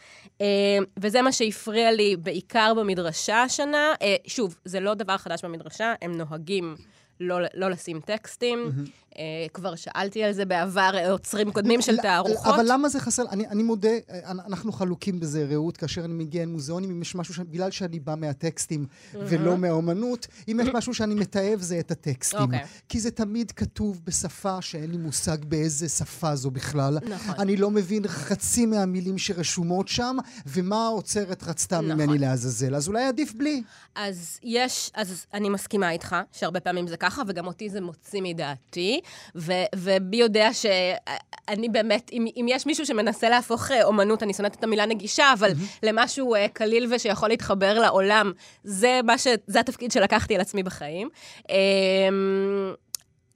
[0.96, 3.94] וזה מה שהפריע לי בעיקר במדרשה השנה.
[4.26, 6.76] שוב, זה לא דבר חדש במדרשה, הם נוהגים
[7.20, 8.66] לא, לא לשים טקסטים.
[8.66, 9.01] Mm-hmm.
[9.18, 12.54] אה, כבר שאלתי על זה בעבר אה, עוצרים קודמים של תערוכות.
[12.54, 13.22] אבל למה זה חסר?
[13.30, 17.34] אני, אני מודה, אה, אנחנו חלוקים בזה, רעות, כאשר אני מגיע למוזיאונים, אם יש משהו,
[17.34, 17.38] ש...
[17.38, 22.40] בגלל שאני בא מהטקסטים ולא מהאומנות, אם יש משהו שאני מתעב זה את הטקסטים.
[22.40, 22.64] אוקיי.
[22.88, 26.98] כי זה תמיד כתוב בשפה שאין לי מושג באיזה שפה זו בכלל.
[27.08, 27.34] נכון.
[27.38, 31.92] אני לא מבין חצי מהמילים שרשומות שם, ומה האוצרת רצתה נכון.
[31.92, 32.74] ממני לעזאזל.
[32.74, 33.62] אז אולי עדיף בלי.
[33.94, 39.00] אז יש, אז אני מסכימה איתך, שהרבה פעמים זה ככה, וגם אותי זה מוציא מדעתי,
[39.36, 44.54] ו, ובי יודע שאני באמת, אם, אם יש מישהו שמנסה להפוך אה, אומנות, אני שונאת
[44.54, 45.50] את המילה נגישה, אבל
[45.82, 48.32] למשהו אה, קליל ושיכול להתחבר לעולם,
[48.64, 51.08] זה, ש, זה התפקיד שלקחתי על עצמי בחיים.
[51.50, 52.74] אמ,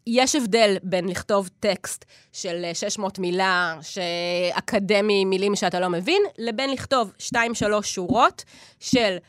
[0.07, 6.71] יש הבדל בין לכתוב טקסט של אה, 600 מילה, שאקדמי, מילים שאתה לא מבין, לבין
[6.71, 7.37] לכתוב 2-3
[7.83, 8.45] שורות
[8.81, 9.21] של אה,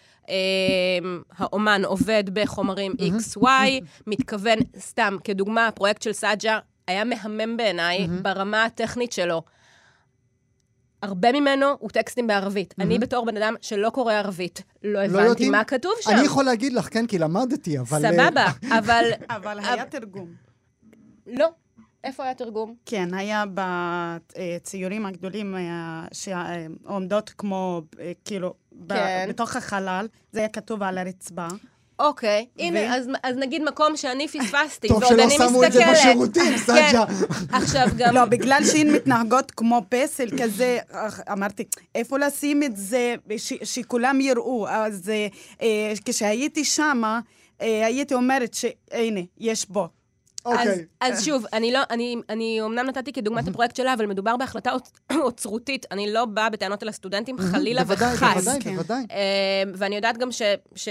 [1.38, 3.48] האומן עובד בחומרים XY,
[4.08, 9.42] מתכוון, סתם, כדוגמה, הפרויקט של סאג'ה היה מהמם בעיניי ברמה הטכנית שלו.
[11.02, 12.74] הרבה ממנו הוא טקסטים בערבית.
[12.80, 15.52] אני בתור בן אדם שלא קורא ערבית, לא הבנתי יודעים?
[15.52, 16.12] מה כתוב שם.
[16.12, 18.06] אני יכול להגיד לך, כן, כי למדתי, אבל...
[18.06, 18.46] אה, סבבה,
[18.78, 19.06] אבל...
[19.30, 20.28] אבל היה תרגום.
[21.28, 21.48] לא.
[22.08, 22.76] איפה היה תרגום?
[22.86, 28.54] כן, היה בציורים הגדולים אה, שעומדות כמו, אה, כאילו,
[28.89, 29.26] כן.
[29.30, 31.48] בתוך החלל, זה היה כתוב על הרצפה.
[32.00, 35.72] אוקיי, הנה, ו- אז, אז נגיד מקום שאני פספסתי, טוב ועוד שלא אני שמו את
[35.72, 35.98] זה מסתכלת.
[35.98, 36.58] בשירותים.
[36.58, 36.98] כן.
[37.52, 38.15] עכשיו גם...
[38.15, 40.78] לא, בגלל שהן מתנהגות כמו פסל כזה,
[41.32, 41.63] אמרתי,
[41.96, 44.67] איפה לשים את זה ש, שכולם יראו?
[44.67, 45.28] אז אה,
[45.62, 47.20] אה, כשהייתי שמה,
[47.62, 49.96] אה, הייתי אומרת שהנה, יש בו.
[50.45, 50.86] אז, אוקיי.
[51.02, 54.71] אז שוב, אני לא, אני, אני אומנם נתתי כדוגמה את הפרויקט שלה, אבל מדובר בהחלטה
[54.71, 54.91] אוצ-
[55.26, 55.86] אוצרותית.
[55.91, 58.34] אני לא באה בטענות על הסטודנטים, חלילה בוודאי, וחס.
[58.34, 58.76] בוודאי, כן.
[58.76, 59.06] בוודאי.
[59.12, 59.17] אה,
[59.76, 60.41] ואני יודעת גם ש...
[60.76, 60.89] ש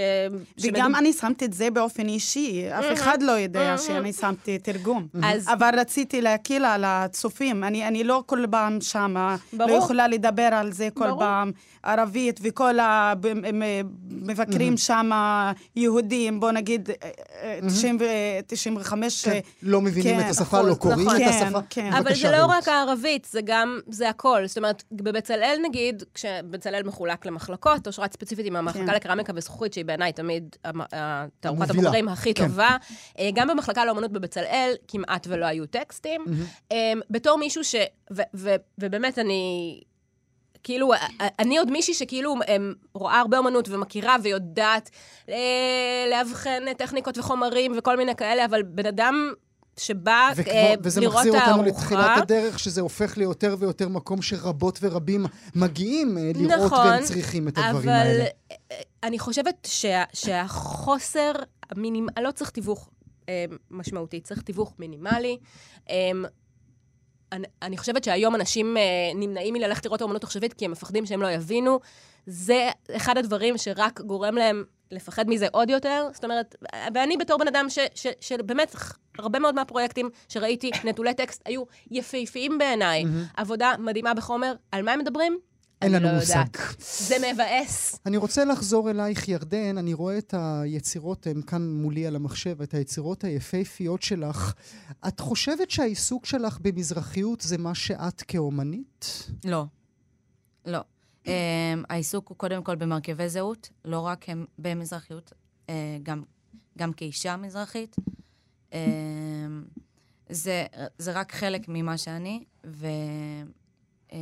[0.61, 5.07] וגם שמדוב- אני שמתי את זה באופן אישי, אף אחד לא יודע שאני שמתי תרגום.
[5.23, 9.79] אז- אבל רציתי להקל על הצופים, אני, אני לא כל פעם שמה, לא ברור.
[9.79, 11.19] יכולה לדבר על זה כל ברור.
[11.21, 11.51] פעם
[11.83, 17.11] ערבית, וכל המבקרים שמה יהודים, בוא נגיד אה,
[17.43, 18.05] אה, 90 ו-
[18.47, 19.25] 95...
[19.25, 21.17] כן, לא מבינים כן, את השפה, אחוז, לא קוראים נכון.
[21.17, 21.59] את כן, השפה.
[21.71, 21.93] כן.
[21.93, 22.47] אבל בבקשה, זה לא.
[22.47, 24.47] רק הערבית, זה גם, זה הכל.
[24.47, 28.95] זאת אומרת, בבצלאל נגיד, כשבצלאל מחולק למחלקות, אושרת ספציפית עם המחלקה כן.
[28.95, 31.71] לקרמיקה וזכוכית, שהיא בעיניי תמיד המ- ה- תערוכת.
[31.71, 32.47] הבוגרים הכי כן.
[32.49, 32.77] טובה.
[33.19, 36.25] אה, גם במחלקה לאומנות בבצלאל כמעט ולא היו טקסטים.
[36.73, 37.75] אה, בתור מישהו ש...
[38.79, 39.81] ובאמת, אני...
[40.67, 40.93] כאילו,
[41.39, 42.49] אני עוד מישהי שכאילו em,
[42.95, 44.91] רואה הרבה אומנות ומכירה ויודעת
[45.29, 49.33] אה, לאבחן טכניקות וחומרים וכל מיני כאלה, אבל בן אדם
[49.77, 51.63] שבא אה, וזה לראות מחזיר אותנו.
[51.63, 57.49] לתחילת הדרך, שזה הופך ליותר ויותר מקום שרבות ורבים מגיעים אה, לראות נכון, והם צריכים
[57.49, 58.25] את הדברים אבל האלה.
[58.51, 61.33] אה, אני חושבת שה, שהחוסר
[61.71, 62.91] המינימלי, לא צריך תיווך
[63.29, 65.39] אה, משמעותי, צריך תיווך מינימלי.
[65.91, 66.11] אה,
[67.63, 68.83] אני, חושבת שהיום אנשים אה,
[69.15, 71.81] נמנעים מללכת לראות אומנות עכשווית כי הם מפחדים שהם לא יבינו.
[72.27, 76.09] זה אחד הדברים שרק גורם להם לפחד מזה עוד יותר.
[76.13, 76.55] זאת אומרת,
[76.95, 78.77] ואני בתור בן אדם ש, ש, שבאמת
[79.19, 83.05] הרבה מאוד מהפרויקטים שראיתי, נטולי טקסט, היו יפהפיים בעיניי.
[83.37, 84.55] עבודה מדהימה בחומר.
[84.73, 85.39] על מה הם מדברים?
[85.83, 86.37] אין לנו לא מושג.
[86.37, 86.57] יודעת.
[86.79, 87.99] זה מבאס.
[88.07, 89.79] אני רוצה לחזור אלייך, ירדן.
[89.79, 94.55] אני רואה את היצירות, הם כאן מולי על המחשב, את היצירות היפהפיות שלך.
[95.09, 99.31] את חושבת שהעיסוק שלך במזרחיות זה מה שאת כאומנית?
[99.45, 99.65] לא.
[100.67, 100.81] לא.
[101.25, 101.29] Um,
[101.89, 105.33] העיסוק הוא קודם כל במרכיבי זהות, לא רק הם במזרחיות,
[105.67, 105.71] uh,
[106.03, 106.23] גם,
[106.79, 107.97] גם כאישה מזרחית.
[108.71, 108.75] Um,
[110.29, 110.67] זה,
[110.99, 112.87] זה רק חלק ממה שאני, ו...
[114.11, 114.15] Um,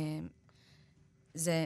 [1.35, 1.65] זה...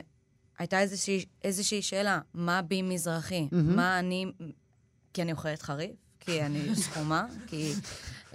[0.59, 3.47] הייתה איזושהי, איזושהי שאלה, מה בי מזרחי?
[3.51, 3.75] מהמם.
[3.75, 4.25] מה אני...
[5.13, 5.91] כי אני אוכלת חריף?
[6.19, 7.25] כי אני סכומה?
[7.47, 7.73] כי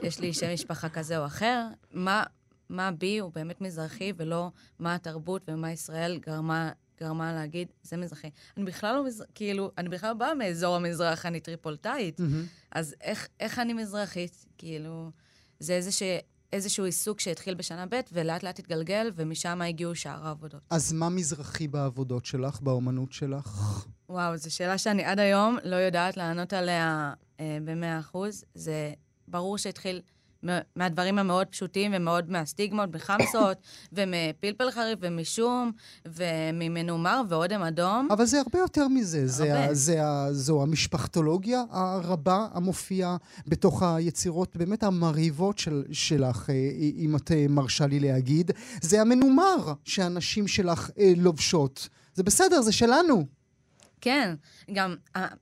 [0.03, 1.67] יש לי שם משפחה כזה או אחר?
[1.93, 2.23] מה,
[2.69, 8.31] מה בי הוא באמת מזרחי, ולא מה התרבות ומה ישראל גרמה, גרמה להגיד, זה מזרחי.
[8.57, 12.21] אני בכלל לא מזרחית, כאילו, אני בכלל לא באה מאזור המזרח, אני טריפולטאית.
[12.71, 14.47] אז איך, איך אני מזרחית?
[14.59, 15.11] כאילו,
[15.61, 16.19] זה איזשה,
[16.53, 20.61] איזשהו עיסוק שהתחיל בשנה ב' ולאט לאט התגלגל, ומשם הגיעו שאר העבודות.
[20.71, 23.85] אז מה מזרחי בעבודות שלך, באומנות שלך?
[24.09, 28.45] וואו, זו שאלה שאני עד היום לא יודעת לענות עליה אה, במאה אחוז.
[28.55, 28.93] זה
[29.29, 30.01] ברור שהתחיל
[30.77, 33.57] מהדברים המאוד פשוטים ומאוד מהסטיגמות, מחמסות,
[33.93, 35.73] ומפלפל חריף, ומשום,
[36.07, 38.09] וממנומר ואודם אדום.
[38.11, 39.27] אבל זה הרבה יותר מזה.
[39.27, 39.71] זה הרבה.
[39.71, 46.55] ה, זה ה, זו המשפחתולוגיה הרבה המופיעה בתוך היצירות באמת המרהיבות של, שלך, אה,
[46.97, 48.51] אם את אה, מרשה לי להגיד.
[48.81, 51.89] זה המנומר שהנשים שלך אה, לובשות.
[52.15, 53.27] זה בסדר, זה שלנו.
[54.01, 54.35] כן,
[54.73, 54.97] גם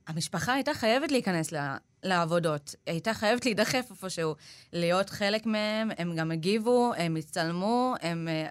[0.07, 1.57] המשפחה הייתה חייבת להיכנס ל...
[2.03, 2.75] לעבודות.
[2.85, 4.35] היא הייתה חייבת להידחף איפשהו,
[4.73, 8.47] להיות חלק מהם, הם גם הגיבו, הם הצטלמו, הם אה,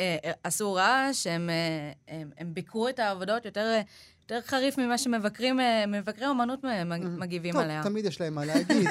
[0.00, 3.80] אה, עשו רעש, הם, אה, הם, הם ביקרו את העבודות יותר,
[4.22, 7.82] יותר חריף ממה שמבקרים אה, מבקרי אומנות מ- מגיבים טוב, עליה.
[7.82, 8.88] תמיד יש להם מה להגיד.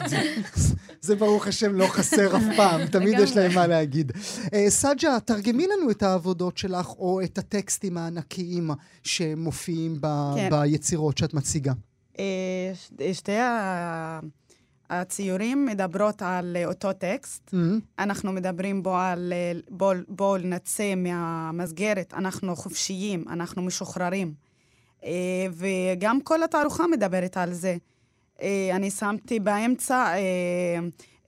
[1.02, 4.12] זה ברוך השם לא חסר אף פעם, תמיד יש להם מה להגיד.
[4.54, 8.70] אה, סאג'ה, תרגמי לנו את העבודות שלך או את הטקסטים הענקיים
[9.04, 10.50] שמופיעים ב- כן.
[10.52, 11.74] ביצירות שאת מציגה.
[12.20, 12.24] אה,
[12.74, 13.32] ש- שתי
[14.90, 17.50] הציורים מדברות על אה, אותו טקסט.
[17.54, 17.56] Mhm.
[18.00, 24.34] אנחנו מדברים בו על אה, בואו בוא נצא מהמסגרת, אנחנו חופשיים, אנחנו משוחררים.
[25.04, 25.10] אה,
[25.52, 27.76] וגם כל התערוכה מדברת על זה.
[28.42, 30.20] אה, אני שמתי באמצע אה,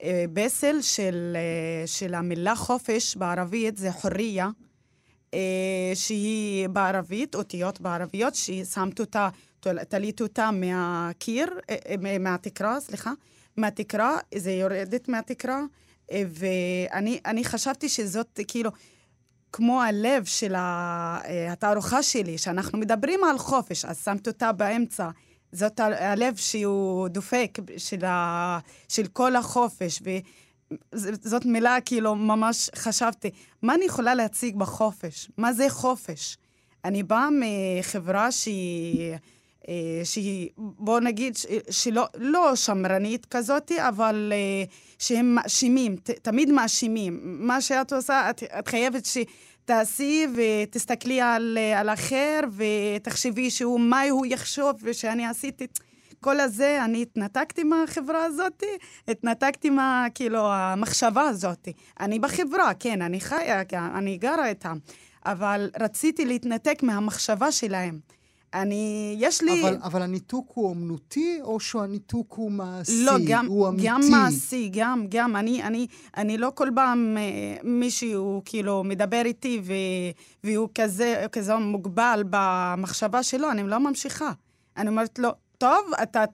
[0.02, 4.48] אה, בסל של, אה, של המילה חופש בערבית, זה חוריה,
[5.34, 5.40] אה,
[5.94, 9.28] שהיא בערבית, אותיות בערביות, ששמת אותה,
[9.64, 13.12] תל- תלית אותה מהקיר, אה, אה, מהתקרה, סליחה,
[13.56, 15.60] מהתקרה, זה יורדת מהתקרה,
[16.12, 18.70] אה, ואני אני חשבתי שזאת כאילו...
[19.56, 25.10] כמו הלב של התערוכה שלי, שאנחנו מדברים על חופש, אז שמת אותה באמצע.
[25.52, 30.02] זאת הלב שהוא דופק של, ה, של כל החופש.
[30.92, 33.30] וזאת מילה, כאילו, ממש חשבתי,
[33.62, 35.30] מה אני יכולה להציג בחופש?
[35.38, 36.36] מה זה חופש?
[36.84, 39.14] אני באה מחברה שהיא,
[40.04, 41.36] שהיא בוא נגיד,
[41.70, 44.64] שלא לא שמרנית כזאת, אבל אה,
[44.98, 47.20] שהם מאשימים, תמיד מאשימים.
[47.22, 54.02] מה שאת עושה, את, את חייבת שתעשי ותסתכלי על, אה, על האחר ותחשבי שהוא, מה
[54.02, 55.66] הוא יחשוב ושאני עשיתי.
[56.20, 58.62] כל הזה, אני התנתקתי מהחברה הזאת,
[59.08, 61.68] התנתקתי מה, כאילו, המחשבה הזאת.
[62.00, 64.78] אני בחברה, כן, אני חיה, אני גרה איתם,
[65.26, 67.98] אבל רציתי להתנתק מהמחשבה שלהם.
[68.54, 69.62] אני, יש לי...
[69.62, 73.04] אבל, אבל הניתוק הוא אומנותי, או שהניתוק הוא מעשי?
[73.04, 73.88] לא, גם, הוא אמיתי?
[73.88, 75.36] גם מעשי, גם, גם.
[75.36, 75.86] אני, אני,
[76.16, 79.72] אני לא כל פעם אה, מישהו כאילו מדבר איתי ו,
[80.44, 84.32] והוא כזה, כזה מוגבל במחשבה שלו, אני לא ממשיכה.
[84.76, 86.24] אני אומרת לו, טוב, אתה,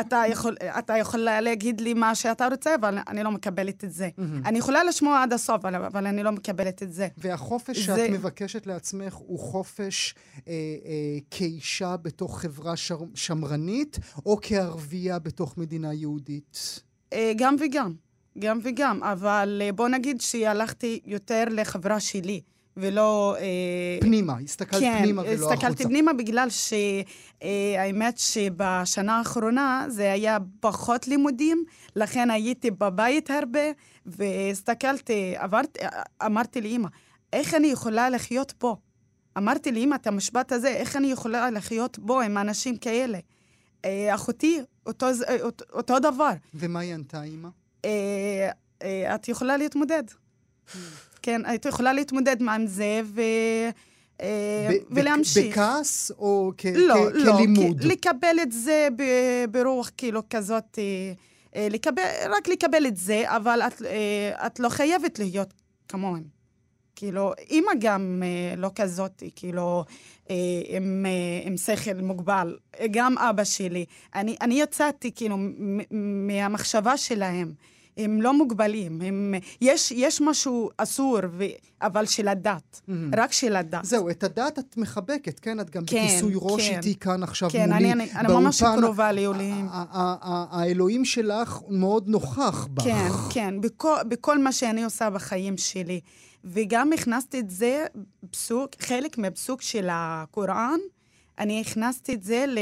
[0.00, 4.08] אתה, יכול, אתה יכול להגיד לי מה שאתה רוצה, אבל אני לא מקבלת את זה.
[4.44, 7.08] אני יכולה לשמוע עד הסוף, אבל, אבל אני לא מקבלת את זה.
[7.18, 10.14] והחופש זה- שאת מבקשת לעצמך הוא חופש
[10.48, 10.54] אה, אה,
[11.30, 16.80] כאישה בתוך חברה שר, שמרנית, או כערבייה בתוך מדינה יהודית?
[17.12, 17.92] אה, גם וגם,
[18.38, 22.40] גם וגם, אבל אה, בוא נגיד שהלכתי יותר לחברה שלי,
[22.80, 23.36] ולא...
[23.40, 25.54] אה, פנימה, הסתכלת כן, פנימה ולא החוצה.
[25.54, 31.64] הסתכלתי פנימה בגלל שהאמת שבשנה האחרונה זה היה פחות לימודים,
[31.96, 33.60] לכן הייתי בבית הרבה,
[34.06, 35.78] והסתכלתי, עברתי,
[36.26, 36.88] אמרתי לאמא,
[37.32, 38.76] איך אני יכולה לחיות פה?
[39.38, 43.18] אמרתי לאמא את המשפט הזה, איך אני יכולה לחיות בו עם אנשים כאלה?
[43.84, 46.32] אה, אחותי, אותו, אה, אותו, אותו דבר.
[46.54, 47.48] ומה היא ענתה, אימא?
[47.84, 48.50] אה,
[48.82, 50.02] אה, את יכולה להתמודד.
[51.22, 53.20] כן, את יכולה להתמודד עם זה ו...
[54.20, 55.52] אה, ולהמשיך.
[55.58, 57.80] בכעס או כ- לא, כ- לא, כלימוד?
[57.80, 58.88] כי- לקבל את זה
[59.50, 61.12] ברוח כאילו כזאת, אה,
[61.56, 63.82] אה, לקבל, רק לקבל את זה, אבל את,
[64.46, 65.54] את לא חייבת להיות
[65.88, 66.22] כמוהם.
[66.96, 68.22] כאילו, אימא גם
[68.56, 69.84] לא כזאת, כאילו,
[70.68, 71.06] עם,
[71.44, 72.56] עם שכל מוגבל.
[72.90, 73.84] גם אבא שלי.
[74.14, 75.36] אני, אני יצאתי, כאילו,
[75.90, 77.52] מהמחשבה שלהם.
[77.98, 81.44] הם לא מוגבלים, הם, יש, יש משהו אסור, ו,
[81.82, 83.10] אבל של הדת, מהמם.
[83.16, 83.84] רק של הדת.
[83.84, 85.60] זהו, את הדת את מחבקת, כן?
[85.60, 86.76] את גם כן, בכיסוי ראש כן.
[86.76, 87.76] איתי כאן עכשיו כן, מולי.
[87.76, 88.62] אני, אני, אני ממש.
[88.62, 89.68] קרובה לאלוהים.
[89.70, 92.84] האלוהים שלך מאוד נוכח בך.
[92.84, 96.00] כן, כן, בכל, בכל מה שאני עושה בחיים שלי.
[96.44, 97.86] וגם הכנסתי את זה,
[98.30, 100.78] פסוק, חלק מהפסוק של הקוראן,
[101.38, 102.58] אני הכנסתי את זה ל,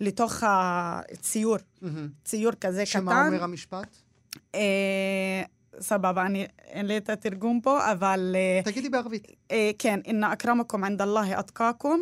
[0.00, 2.08] לתוך הציור, מהמם.
[2.24, 3.26] ציור כזה שמה קטן.
[3.26, 4.07] אומר המשפט?
[4.54, 5.42] אה,
[5.80, 8.36] סבבה, אני, אין לי את התרגום פה, אבל...
[8.38, 9.26] אה, תגידי בערבית.
[9.50, 11.98] אה, כן, אינה אכרמכם ענד אללה אתקאכם.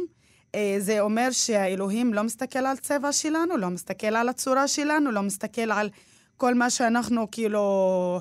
[0.79, 5.73] זה אומר שהאלוהים לא מסתכל על צבע שלנו, לא מסתכל על הצורה שלנו, לא מסתכל
[5.73, 5.91] על
[6.37, 8.21] כל מה שאנחנו כאילו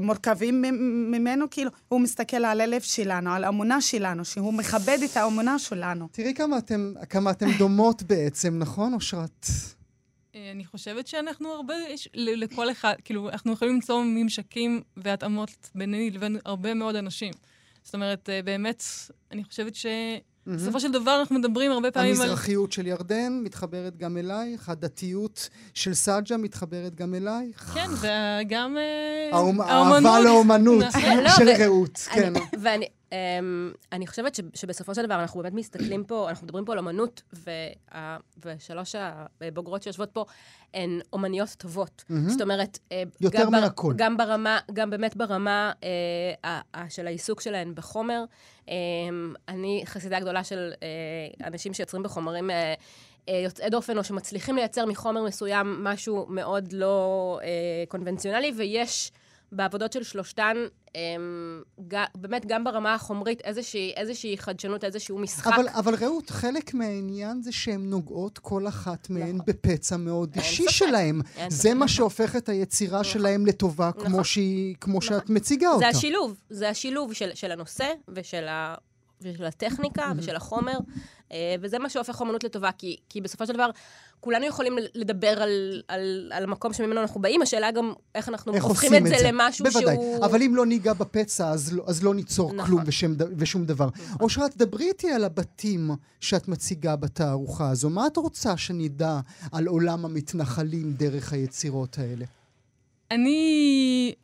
[0.00, 0.62] מורכבים
[1.10, 6.08] ממנו, כאילו, הוא מסתכל על הלב שלנו, על האמונה שלנו, שהוא מכבד את האמונה שלנו.
[6.12, 9.46] תראי כמה אתם, כמה אתם דומות בעצם, נכון, אושרת?
[10.34, 16.10] אה, אני חושבת שאנחנו הרבה, יש לכל אחד, כאילו, אנחנו יכולים למצוא ממשקים והתאמות ביני
[16.10, 17.32] לבין הרבה מאוד אנשים.
[17.82, 18.82] זאת אומרת, אה, באמת,
[19.32, 22.20] אני חושבת שבסופו של דבר אנחנו מדברים הרבה פעמים על...
[22.22, 27.58] המזרחיות של ירדן מתחברת גם אלייך, הדתיות של סאג'ה מתחברת גם אלייך.
[27.74, 30.04] כן, וגם אה, האומ- האומנות.
[30.04, 31.02] האהבה לאומנות נכון.
[31.24, 32.36] לא, של ו- רעות, כן.
[32.36, 36.64] אני- ואני אמ, אני חושבת ש- שבסופו של דבר אנחנו באמת מסתכלים פה, אנחנו מדברים
[36.64, 38.94] פה על אומנות, וה- ושלוש
[39.40, 40.24] הבוגרות שיושבות פה
[40.74, 42.04] הן אומניות טובות.
[42.08, 42.28] מהמם.
[42.28, 43.94] זאת אומרת, אה, יותר גם בר- מהכל.
[43.96, 45.88] גם ברמה, גם באמת ברמה אה,
[46.50, 48.24] ה- ה- של העיסוק שלהן בחומר.
[48.68, 48.74] אה,
[49.48, 52.74] אני חסידה גדולה של אה, אנשים שיוצרים בחומרים אה,
[53.28, 57.48] אה, יוצאי דופן, או שמצליחים לייצר מחומר מסוים משהו מאוד לא אה,
[57.88, 59.12] קונבנציונלי, ויש
[59.52, 60.56] בעבודות של שלושתן,
[61.88, 65.52] ג- באמת גם ברמה החומרית, איזושהי, איזושהי חדשנות, איזשהו משחק.
[65.54, 69.40] אבל, אבל רעות, חלק מהעניין זה שהן נוגעות כל אחת מהן נכון.
[69.46, 70.70] בפצע מאוד אישי ספק.
[70.72, 71.20] שלהן.
[71.48, 71.72] זה ספק.
[71.72, 73.12] מה שהופך את היצירה נכון.
[73.12, 74.24] שלהן לטובה, כמו, נכון.
[74.24, 75.08] שהיא, כמו נכון.
[75.08, 75.78] שאת מציגה אותה.
[75.78, 78.74] זה השילוב, זה השילוב של, של הנושא ושל, ה,
[79.22, 80.78] ושל הטכניקה ושל החומר,
[81.32, 83.70] אה, וזה מה שהופך אומנות לטובה, כי, כי בסופו של דבר
[84.20, 88.64] כולנו יכולים לדבר על, על, על המקום שממנו אנחנו באים, השאלה גם איך אנחנו איך
[88.64, 89.94] הופכים את זה למשהו בוודאי.
[89.94, 90.24] שהוא...
[90.24, 92.66] אבל אם לא ניגע בפצע, אז לא, אז לא ניצור נכון.
[92.66, 93.88] כלום ושם, ושום דבר.
[94.20, 97.90] אושרת, דברי איתי על הבתים שאת מציגה בתערוכה הזו.
[97.90, 99.20] מה את רוצה שנדע
[99.52, 102.24] על עולם המתנחלים דרך היצירות האלה?
[103.10, 104.14] אני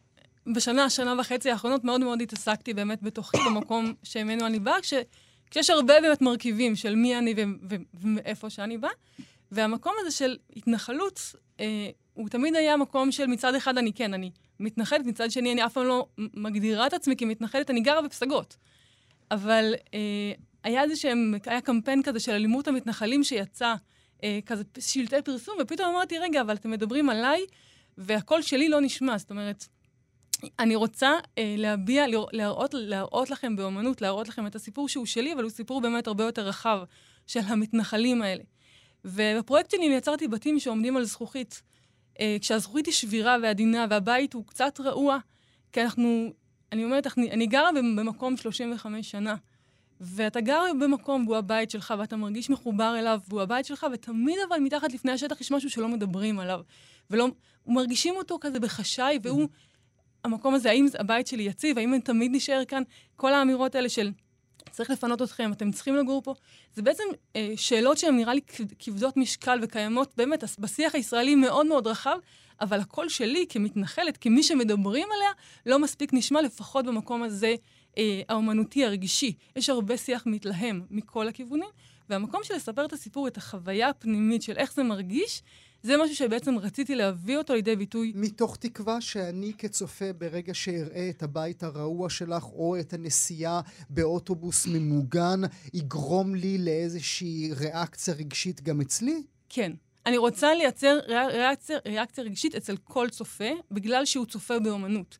[0.54, 4.94] בשנה, שנה וחצי האחרונות מאוד מאוד התעסקתי באמת בתוכי, במקום שממנו אני באה, כש,
[5.50, 7.34] כשיש הרבה באמת מרכיבים של מי אני
[8.00, 8.90] ומאיפה שאני באה,
[9.52, 11.20] והמקום הזה של התנחלות,
[11.60, 14.30] אה, הוא תמיד היה מקום של מצד אחד אני כן, אני
[14.60, 18.56] מתנחלת, מצד שני אני אף פעם לא מגדירה את עצמי כמתנחלת, אני גרה בפסגות.
[19.30, 20.32] אבל אה,
[20.64, 23.74] היה איזה שהם, היה קמפיין כזה של אלימות המתנחלים שיצא,
[24.24, 27.40] אה, כזה שלטי פרסום, ופתאום אמרתי, רגע, אבל אתם מדברים עליי,
[27.98, 29.18] והקול שלי לא נשמע.
[29.18, 29.66] זאת אומרת,
[30.58, 35.42] אני רוצה אה, להביע, להראות, להראות לכם באומנות, להראות לכם את הסיפור שהוא שלי, אבל
[35.42, 36.78] הוא סיפור באמת הרבה יותר רחב
[37.26, 38.42] של המתנחלים האלה.
[39.04, 41.62] ובפרויקט שלי יצרתי בתים שעומדים על זכוכית.
[42.20, 45.18] אה, כשהזכוכית היא שבירה ועדינה, והבית הוא קצת רעוע,
[45.72, 46.32] כי אנחנו,
[46.72, 49.34] אני אומרת, אני, אני גרה במ- במקום 35 שנה.
[50.00, 54.58] ואתה גר במקום והוא הבית שלך, ואתה מרגיש מחובר אליו והוא הבית שלך, ותמיד אבל
[54.58, 56.60] מתחת לפני השטח יש משהו שלא מדברים עליו.
[57.10, 57.28] ולא,
[57.66, 59.48] מרגישים אותו כזה בחשאי, והוא,
[60.26, 62.82] המקום הזה, האם הבית שלי יציב, האם אני תמיד נשאר כאן?
[63.16, 64.10] כל האמירות האלה של
[64.70, 66.34] צריך לפנות אתכם, אתם צריכים לגור פה,
[66.74, 67.04] זה בעצם
[67.36, 72.16] אה, שאלות שהן נראה לי כבד- כבדות משקל וקיימות באמת בשיח הישראלי מאוד מאוד רחב,
[72.60, 75.30] אבל הקול שלי כמתנחלת, כמי שמדברים עליה,
[75.66, 77.54] לא מספיק נשמע, לפחות במקום הזה
[77.98, 79.32] אה, האומנותי, הרגשי.
[79.56, 81.68] יש הרבה שיח מתלהם מכל הכיוונים,
[82.10, 85.42] והמקום של לספר את הסיפור, את החוויה הפנימית של איך זה מרגיש,
[85.82, 88.12] זה משהו שבעצם רציתי להביא אותו לידי ביטוי.
[88.14, 93.60] מתוך תקווה שאני כצופה, ברגע שאראה את הבית הרעוע שלך, או את הנסיעה
[93.90, 95.40] באוטובוס ממוגן,
[95.74, 99.22] יגרום לי לאיזושהי ריאקציה רגשית גם אצלי?
[99.48, 99.72] כן.
[100.06, 105.18] אני רוצה לייצר ריאק- ריאקציה, ריאקציה רגשית אצל כל צופה, בגלל שהוא צופה באומנות.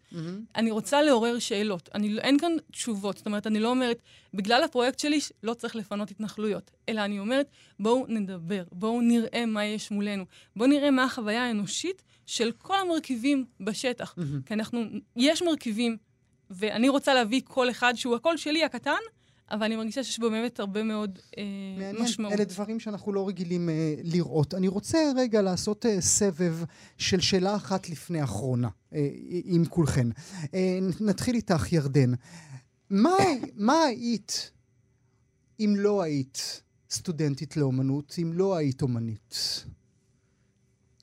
[0.57, 1.88] אני רוצה לעורר שאלות.
[1.94, 3.16] אני, אין כאן תשובות.
[3.16, 4.03] זאת אומרת, אני לא אומרת,
[4.35, 7.46] בגלל הפרויקט שלי לא צריך לפנות התנחלויות, אלא אני אומרת,
[7.81, 10.25] בואו נדבר, בואו נראה מה יש מולנו,
[10.57, 14.14] בואו נראה מה החוויה האנושית של כל המרכיבים בשטח.
[14.46, 14.85] כי אנחנו,
[15.16, 15.96] יש מרכיבים,
[16.51, 18.92] ואני רוצה להביא כל אחד שהוא הקול שלי הקטן,
[19.51, 21.43] אבל אני מרגישה שיש בו באמת הרבה מאוד אה,
[21.79, 22.33] מעניין, משמעות.
[22.33, 24.55] אלה דברים שאנחנו לא רגילים אה, לראות.
[24.55, 26.59] אני רוצה רגע לעשות אה, סבב
[26.99, 29.09] של שאלה אחת לפני אחרונה, אה,
[29.45, 30.09] עם כולכן.
[30.55, 32.13] אה, נתחיל איתך, ירדן.
[32.91, 33.17] מה,
[33.57, 34.51] מה היית
[35.61, 39.65] אם לא היית סטודנטית לאומנות, אם לא היית אומנית?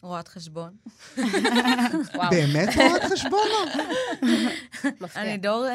[0.02, 0.76] רואת חשבון.
[2.32, 3.48] באמת רואת חשבון?
[5.16, 5.66] אני דור...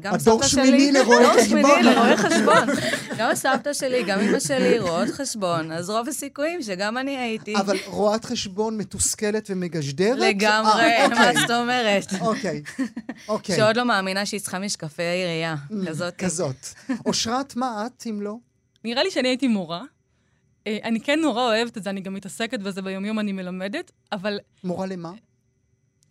[0.00, 0.92] גם הדור סבתא שמיני שלי...
[0.92, 1.62] לרואי דור חשבון.
[1.62, 2.68] שמיני לרואי חשבון.
[3.18, 7.56] גם סבתא שלי, גם אמא שלי רואות חשבון, אז רוב הסיכויים שגם אני הייתי.
[7.56, 10.18] אבל רואת חשבון מתוסכלת ומגשדרת?
[10.18, 12.04] לגמרי, אה, מה אוקיי, זאת אומרת?
[12.20, 12.62] אוקיי,
[13.28, 13.56] אוקיי.
[13.56, 15.56] שעוד לא מאמינה שהיא צריכה משקפי ראייה.
[15.70, 16.16] Mm, כזאת.
[16.16, 16.66] כזאת.
[17.06, 18.36] אושרת, מה את אם לא?
[18.84, 19.82] נראה לי שאני הייתי מורה.
[20.66, 24.38] אה, אני כן נורא אוהבת את זה, אני גם מתעסקת בזה ביומיום, אני מלמדת, אבל
[24.64, 25.12] מורה למה?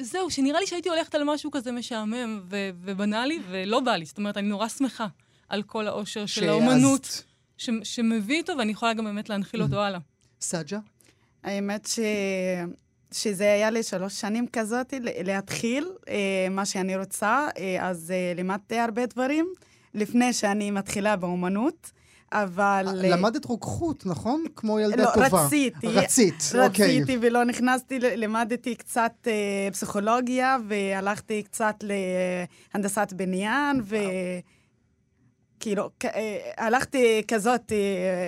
[0.02, 4.06] זהו, שנראה לי שהייתי הולכת על משהו כזה משעמם ו- ובנאלי, ולא בא לי.
[4.06, 5.08] זאת אומרת, אני נורא שמחה
[5.50, 6.50] על כל האושר של.
[6.50, 7.24] האומנות
[7.58, 10.00] ש- שמביא איתו, ואני יכולה גם באמת להנחיל אותו הלאה.
[10.42, 10.80] סאג'ה?
[11.44, 12.00] האמת ש...
[13.12, 16.16] שזה היה לי שלוש שנים כזאת ל- להתחיל אה,
[16.52, 19.48] מה שאני רוצה, אה, אז אה, לימדתי הרבה דברים
[19.94, 21.92] לפני שאני מתחילה באומנות,
[22.32, 22.86] אבל...
[22.88, 24.44] אה, למדת רוקחות, נכון?
[24.56, 25.46] כמו ילדה לא, טובה.
[25.46, 25.88] רציתי.
[25.88, 27.02] רצית, אוקיי.
[27.02, 31.84] רציתי ולא נכנסתי, ל- לימדתי קצת אה, פסיכולוגיה והלכתי קצת
[32.74, 33.96] להנדסת בניין, ו...
[35.60, 37.78] כאילו, אה, הלכתי כזאת, אה,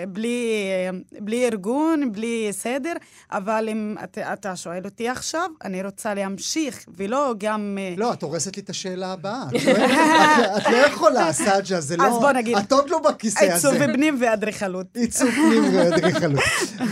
[0.07, 0.51] בלי,
[0.91, 2.93] אה, בלי ארגון, בלי סדר,
[3.31, 7.77] אבל אם אתה, אתה שואל אותי עכשיו, אני רוצה להמשיך, ולא גם...
[7.97, 9.43] לא, את הורסת לי את השאלה הבאה.
[9.47, 12.03] את לא- את- את לא יכולה, סאג'ה, זה לא...
[12.07, 13.85] אז בוא נגיד, את עוד לא בכיסא עיצוב הזה.
[13.93, 14.87] פנים ואדריכלות.
[14.97, 16.41] עיצוב פנים ואדריכלות.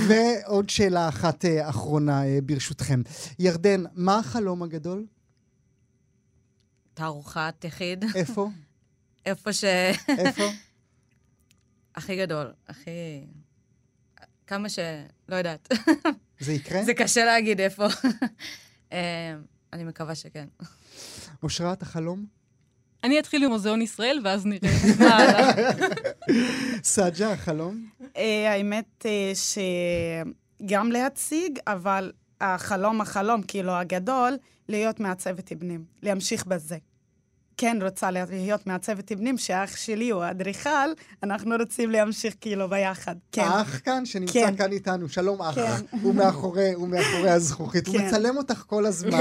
[0.08, 3.02] ועוד שאלה אחת אחרונה, ברשותכם.
[3.40, 5.06] ירדן, מה החלום הגדול?
[6.94, 8.50] תערוכת יחיד, איפה?
[9.26, 9.64] איפה ש...
[10.08, 10.44] איפה?
[11.96, 12.92] הכי גדול, הכי...
[14.48, 14.80] כמה ש...
[15.30, 15.74] לא יודעת.
[16.40, 16.84] זה יקרה?
[16.84, 17.88] זה קשה להגיד איפה.
[18.94, 19.36] אה,
[19.74, 20.48] אני מקווה שכן.
[21.44, 22.26] אושרת, החלום?
[23.04, 25.72] אני אתחיל עם מוזיאון ישראל, ואז נראה מה הלאה.
[26.84, 27.90] סאג'ה, החלום?
[28.18, 29.32] אה, האמת אה,
[30.62, 32.12] שגם להציג, אבל
[32.42, 34.38] החלום, החלום, כאילו, הגדול,
[34.70, 36.78] להיות מעצבת פנים, להמשיך בזה.
[37.60, 40.70] כן רוצה להיות מעצבת פנים, שאח שלי הוא אדריכל,
[41.24, 43.16] אנחנו רוצים להמשיך כאילו ביחד.
[43.32, 43.42] כן.
[43.42, 44.56] האח כאן, שנמצא כן.
[44.56, 45.56] כאן איתנו, שלום אח.
[45.56, 45.72] כן.
[46.02, 47.88] הוא מאחורי, הוא מאחורי הזכוכית.
[47.88, 48.08] הוא כן.
[48.08, 49.20] מצלם אותך כל הזמן.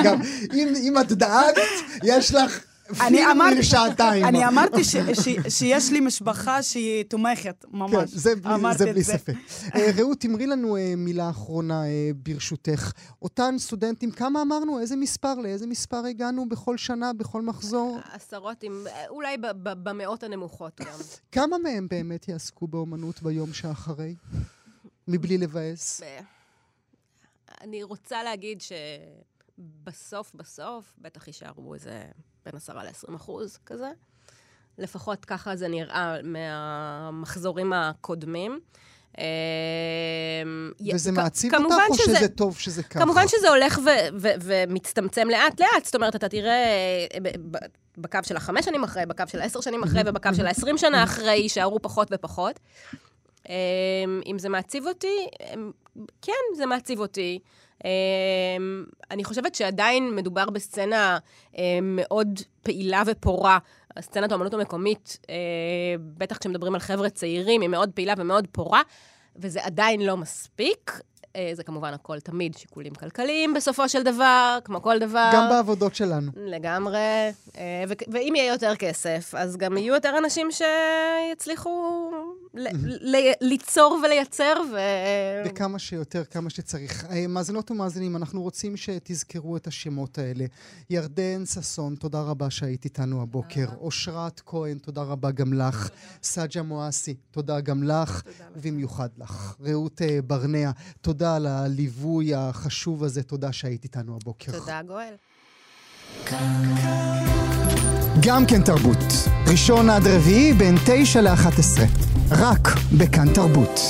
[0.00, 0.18] אגב,
[0.52, 1.62] אם אם את דאגת,
[2.04, 2.60] יש לך
[3.00, 4.24] אני אמרתי- לשעתיים.
[4.24, 5.28] אני אמרתי ש- ש-
[5.58, 8.10] שיש לי משפחה שהיא תומכת, כן, ממש.
[8.10, 9.34] זה בלי, אמרתי זה בלי ספק.
[9.74, 12.92] אה, רעות, תמרי לנו אה, מילה אחרונה אה, ברשותך.
[13.22, 14.80] אותן סטודנטים, כמה אמרנו?
[14.80, 15.34] איזה מספר?
[15.34, 17.98] לאיזה מספר הגענו בכל שנה, בכל מחזור?
[18.12, 20.98] עשרות, עם, אולי ב- ב- במאות הנמוכות גם.
[21.32, 24.14] כמה מהם באמת יעסקו באומנות ביום שאחרי?
[25.08, 26.00] מבלי לבאס.
[27.60, 30.32] אני רוצה להגיד שבסוף בסוף,
[30.98, 32.02] בטח יישארו איזה
[32.44, 33.90] בין 10 ל-20 אחוז כזה.
[34.78, 38.60] לפחות ככה זה נראה מהמחזורים הקודמים.
[39.18, 39.24] אמ,
[40.94, 43.00] וזה מעציב אותך, או שזה- שזה טוב שזה ככה?
[43.00, 46.64] כמובן שזה הולך ו- ו- ומצטמצם לאט-לאט, זאת אומרת, אתה תראה
[47.14, 47.18] אה,
[47.98, 51.30] בקו של החמש שנים אחרי, בקו של העשר שנים אחרי ובקו של העשרים שנה אחרי,
[51.36, 52.60] יישארו פחות ופחות.
[53.48, 53.52] אמ,
[54.26, 55.26] אם זה מעציב אותי,
[56.22, 57.38] כן, זה מעציב אותי.
[57.84, 61.18] אמ, אני חושבת שעדיין מדובר בסצנה
[61.56, 63.58] אמ, מאוד פעילה ופורה.
[64.00, 65.34] סצנת האמנות המקומית, אה,
[65.98, 68.82] בטח כשמדברים על חבר'ה צעירים, היא מאוד פעילה ומאוד פורה,
[69.36, 71.00] וזה עדיין לא מספיק.
[71.36, 75.30] אה, זה כמובן הכל תמיד שיקולים כלכליים בסופו של דבר, כמו כל דבר.
[75.34, 76.32] גם בעבודות שלנו.
[76.36, 76.98] לגמרי.
[77.58, 82.10] אה, ו- ואם יהיה יותר כסף, אז גם יהיו יותר אנשים שיצליחו
[82.54, 82.68] ל-
[83.16, 84.76] ל- ליצור ולייצר, ו...
[85.46, 87.04] וכמה שיותר, כמה שצריך.
[87.10, 90.44] אה, מאזינות ומאזינים, אנחנו רוצים שתזכרו את השמות האלה.
[90.90, 93.66] ירדן ששון, תודה רבה שהיית איתנו הבוקר.
[93.80, 95.88] אושרת כהן, תודה רבה גם לך.
[96.22, 98.22] סאג'ה מואסי, תודה גם לך,
[98.56, 99.54] ובמיוחד לך.
[99.60, 100.70] רעות ברנע,
[101.26, 104.52] תודה על הליווי החשוב הזה, תודה שהיית איתנו הבוקר.
[104.52, 105.14] תודה, גואל.
[108.22, 108.96] גם כן תרבות.
[109.50, 111.80] ראשון עד רביעי בין 9 ל-11.
[112.30, 112.68] רק
[112.98, 113.80] בכאן תרבות.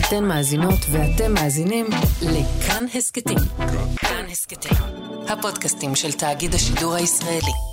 [0.00, 1.86] אתן מאזינות ואתם מאזינים
[2.22, 3.38] לכאן הסכתים.
[3.96, 4.78] כאן הסכתים,
[5.28, 7.71] הפודקאסטים של תאגיד השידור הישראלי.